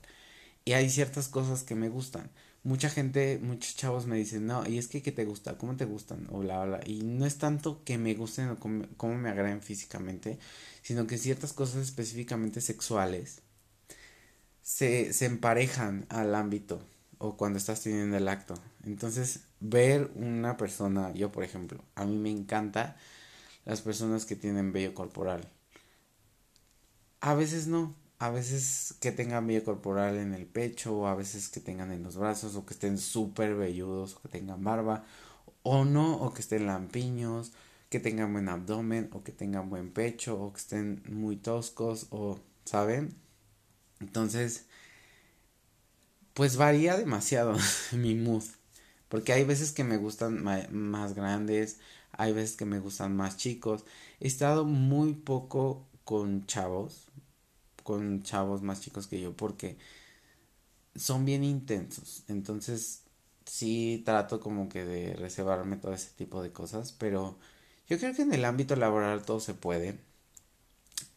[0.65, 2.30] Y hay ciertas cosas que me gustan.
[2.63, 5.57] Mucha gente, muchos chavos me dicen, no, y es que ¿qué te gusta?
[5.57, 6.28] ¿Cómo te gustan?
[6.32, 6.80] O bla, bla.
[6.86, 10.39] Y no es tanto que me gusten o cómo, me agraden físicamente,
[10.82, 13.41] sino que ciertas cosas específicamente sexuales
[14.61, 16.82] se, se emparejan al ámbito
[17.17, 18.55] o cuando estás teniendo el acto.
[18.86, 22.97] Entonces, ver una persona, yo por ejemplo, a mí me encanta
[23.66, 25.49] las personas que tienen vello corporal.
[27.22, 31.49] A veces no, a veces que tengan vello corporal en el pecho, o a veces
[31.49, 35.05] que tengan en los brazos, o que estén súper velludos, o que tengan barba,
[35.64, 37.53] o no, o que estén lampiños,
[37.89, 42.39] que tengan buen abdomen, o que tengan buen pecho, o que estén muy toscos, o,
[42.66, 43.16] ¿saben?
[43.99, 44.66] Entonces,
[46.34, 47.55] pues varía demasiado
[47.91, 48.43] mi mood,
[49.09, 51.80] porque hay veces que me gustan más grandes,
[52.14, 53.86] hay veces que me gustan más chicos.
[54.20, 57.07] He estado muy poco con chavos,
[57.84, 59.78] con chavos más chicos que yo, porque
[60.95, 62.24] son bien intensos.
[62.28, 63.03] Entonces,
[63.45, 67.38] sí trato como que de reservarme todo ese tipo de cosas, pero
[67.88, 69.99] yo creo que en el ámbito laboral todo se puede.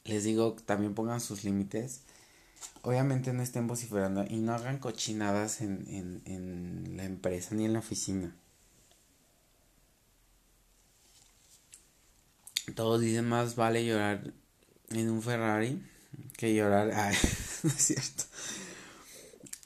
[0.04, 2.02] Les digo, también pongan sus límites.
[2.82, 7.72] Obviamente no estén vociferando y no hagan cochinadas en, en, en la empresa ni en
[7.74, 8.34] la oficina.
[12.74, 14.32] Todos dicen más vale llorar
[14.90, 15.82] en un Ferrari
[16.36, 16.90] que llorar.
[16.94, 17.16] Ay,
[17.62, 18.24] no es cierto.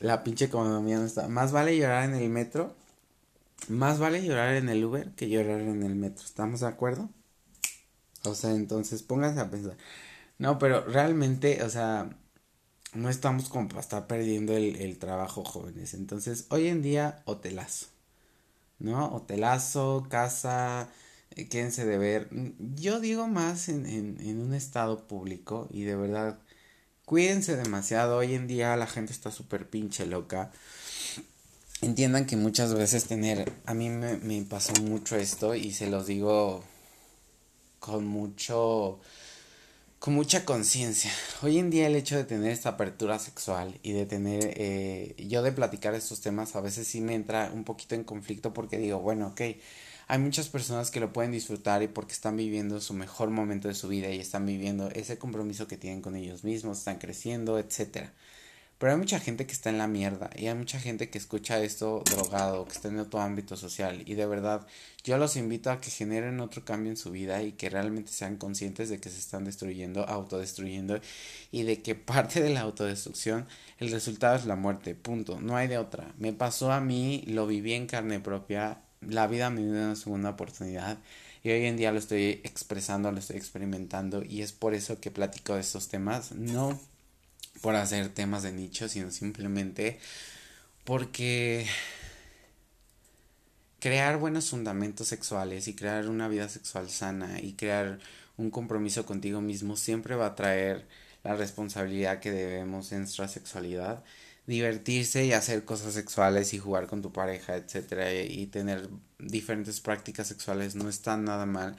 [0.00, 1.28] La pinche economía no está.
[1.28, 2.74] Más vale llorar en el metro.
[3.68, 6.24] Más vale llorar en el Uber que llorar en el metro.
[6.24, 7.10] ¿Estamos de acuerdo?
[8.24, 9.76] O sea, entonces pónganse a pensar.
[10.38, 12.10] No, pero realmente, o sea,
[12.94, 15.94] no estamos como para estar perdiendo el, el trabajo, jóvenes.
[15.94, 17.86] Entonces, hoy en día, hotelazo.
[18.78, 19.08] ¿No?
[19.10, 20.88] Hotelazo, casa,
[21.36, 22.28] eh, quédense de ver.
[22.76, 26.38] Yo digo más en, en, un estado público y de verdad,
[27.04, 28.18] cuídense demasiado.
[28.18, 30.50] Hoy en día la gente está súper pinche loca.
[31.82, 36.06] Entiendan que muchas veces tener, a mí me, me pasó mucho esto y se los
[36.06, 36.62] digo
[37.80, 39.00] con mucho,
[39.98, 41.10] con mucha conciencia.
[41.42, 45.42] Hoy en día el hecho de tener esta apertura sexual y de tener, eh, yo
[45.42, 49.00] de platicar estos temas a veces sí me entra un poquito en conflicto porque digo,
[49.00, 49.40] bueno, ok,
[50.10, 53.74] hay muchas personas que lo pueden disfrutar y porque están viviendo su mejor momento de
[53.74, 58.12] su vida y están viviendo ese compromiso que tienen con ellos mismos, están creciendo, etcétera.
[58.78, 61.62] Pero hay mucha gente que está en la mierda y hay mucha gente que escucha
[61.62, 64.66] esto drogado, que está en otro ámbito social y de verdad
[65.04, 68.36] yo los invito a que generen otro cambio en su vida y que realmente sean
[68.36, 71.00] conscientes de que se están destruyendo, autodestruyendo
[71.52, 73.46] y de que parte de la autodestrucción
[73.78, 76.12] el resultado es la muerte, punto, no hay de otra.
[76.18, 80.30] Me pasó a mí, lo viví en carne propia la vida me dio una segunda
[80.30, 80.98] oportunidad
[81.42, 85.10] y hoy en día lo estoy expresando, lo estoy experimentando y es por eso que
[85.10, 86.78] platico de estos temas, no
[87.62, 89.98] por hacer temas de nicho, sino simplemente
[90.84, 91.66] porque
[93.80, 97.98] crear buenos fundamentos sexuales y crear una vida sexual sana y crear
[98.36, 100.86] un compromiso contigo mismo siempre va a traer
[101.24, 104.02] la responsabilidad que debemos en nuestra sexualidad
[104.46, 108.88] divertirse y hacer cosas sexuales y jugar con tu pareja, etcétera, y tener
[109.18, 111.76] diferentes prácticas sexuales no está nada mal,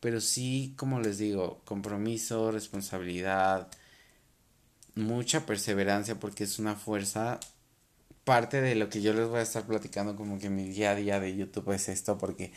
[0.00, 3.68] pero sí, como les digo, compromiso, responsabilidad,
[4.94, 7.40] mucha perseverancia porque es una fuerza.
[8.24, 10.94] Parte de lo que yo les voy a estar platicando como que mi día a
[10.96, 12.52] día de YouTube es esto porque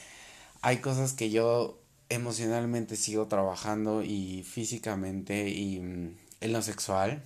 [0.62, 1.80] hay cosas que yo
[2.10, 7.22] emocionalmente sigo trabajando y físicamente y mm, en lo sexual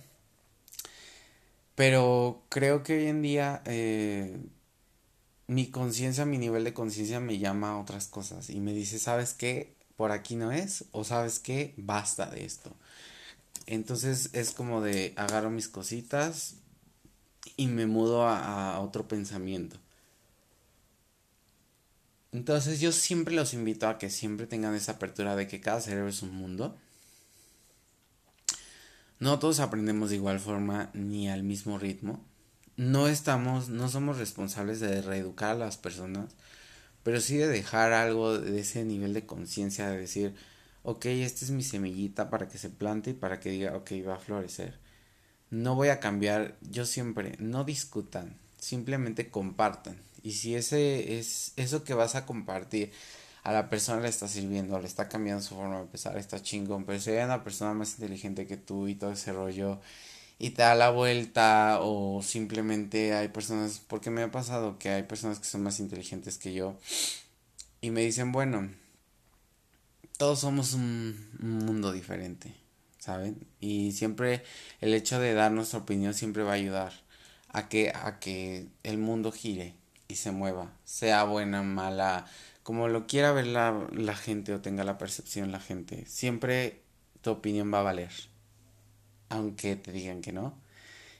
[1.74, 4.38] Pero creo que hoy en día eh,
[5.46, 9.34] mi conciencia, mi nivel de conciencia me llama a otras cosas y me dice, ¿sabes
[9.34, 9.74] qué?
[9.96, 11.74] Por aquí no es o sabes qué?
[11.76, 12.74] Basta de esto.
[13.66, 16.56] Entonces es como de agarro mis cositas
[17.56, 19.78] y me mudo a, a otro pensamiento.
[22.32, 26.08] Entonces yo siempre los invito a que siempre tengan esa apertura de que cada cerebro
[26.08, 26.76] es un mundo.
[29.18, 32.24] No todos aprendemos de igual forma ni al mismo ritmo
[32.76, 36.34] no estamos, no somos responsables de reeducar a las personas,
[37.02, 40.34] pero sí de dejar algo de ese nivel de conciencia, de decir,
[40.82, 44.16] ok, esta es mi semillita para que se plante y para que diga, ok, va
[44.16, 44.78] a florecer.
[45.50, 49.98] No voy a cambiar, yo siempre, no discutan, simplemente compartan.
[50.22, 52.92] Y si ese es eso que vas a compartir
[53.44, 56.84] a la persona le está sirviendo, le está cambiando su forma de pensar, está chingón,
[56.84, 59.80] pero si hay una persona más inteligente que tú y todo ese rollo
[60.38, 65.02] y te da la vuelta o simplemente hay personas, porque me ha pasado que hay
[65.02, 66.78] personas que son más inteligentes que yo
[67.82, 68.70] y me dicen, bueno,
[70.16, 72.54] todos somos un, mundo diferente,
[72.98, 73.46] ¿saben?
[73.60, 74.42] Y siempre
[74.80, 76.94] el hecho de dar nuestra opinión siempre va a ayudar
[77.50, 79.74] a que, a que el mundo gire
[80.08, 82.26] y se mueva, sea buena, mala,
[82.64, 86.82] como lo quiera ver la, la gente o tenga la percepción la gente, siempre
[87.20, 88.10] tu opinión va a valer
[89.34, 90.54] aunque te digan que no.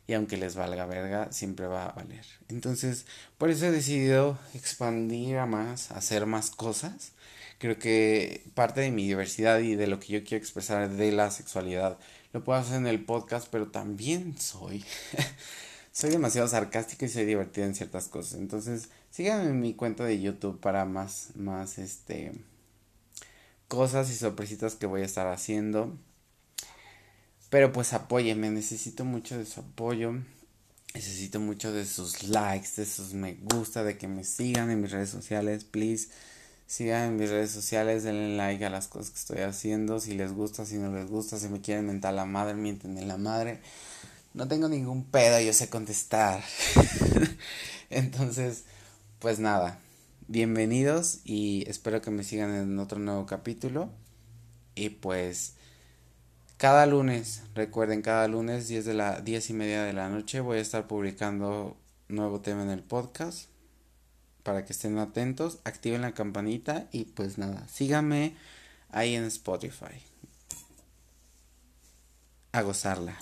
[0.07, 2.24] Y aunque les valga verga, siempre va a valer.
[2.49, 3.07] Entonces,
[3.38, 7.12] por eso he decidido expandir a más, hacer más cosas.
[7.59, 11.30] Creo que parte de mi diversidad y de lo que yo quiero expresar de la
[11.30, 11.99] sexualidad
[12.34, 14.84] lo puedo hacer en el podcast, pero también soy.
[15.92, 18.34] soy demasiado sarcástico y soy divertido en ciertas cosas.
[18.34, 22.32] Entonces, síganme en mi cuenta de YouTube para más, más, este,
[23.68, 25.96] cosas y sorpresitas que voy a estar haciendo.
[27.48, 30.14] Pero pues apóyenme, necesito mucho de su apoyo.
[30.94, 34.90] Necesito mucho de sus likes, de sus me gusta, de que me sigan en mis
[34.90, 36.08] redes sociales, please.
[36.66, 40.00] Sigan en mis redes sociales, denle like a las cosas que estoy haciendo.
[40.00, 43.06] Si les gusta, si no les gusta, si me quieren mentar la madre, mienten en
[43.06, 43.60] la madre.
[44.32, 46.42] No tengo ningún pedo, yo sé contestar.
[47.90, 48.64] Entonces,
[49.24, 49.78] pues nada.
[50.28, 53.88] Bienvenidos y espero que me sigan en otro nuevo capítulo.
[54.74, 55.54] Y pues
[56.58, 60.58] cada lunes, recuerden, cada lunes 10 de la diez y media de la noche voy
[60.58, 61.74] a estar publicando
[62.08, 63.48] nuevo tema en el podcast
[64.42, 68.36] para que estén atentos, activen la campanita y pues nada, síganme
[68.90, 70.02] ahí en Spotify.
[72.52, 73.16] A gozarla.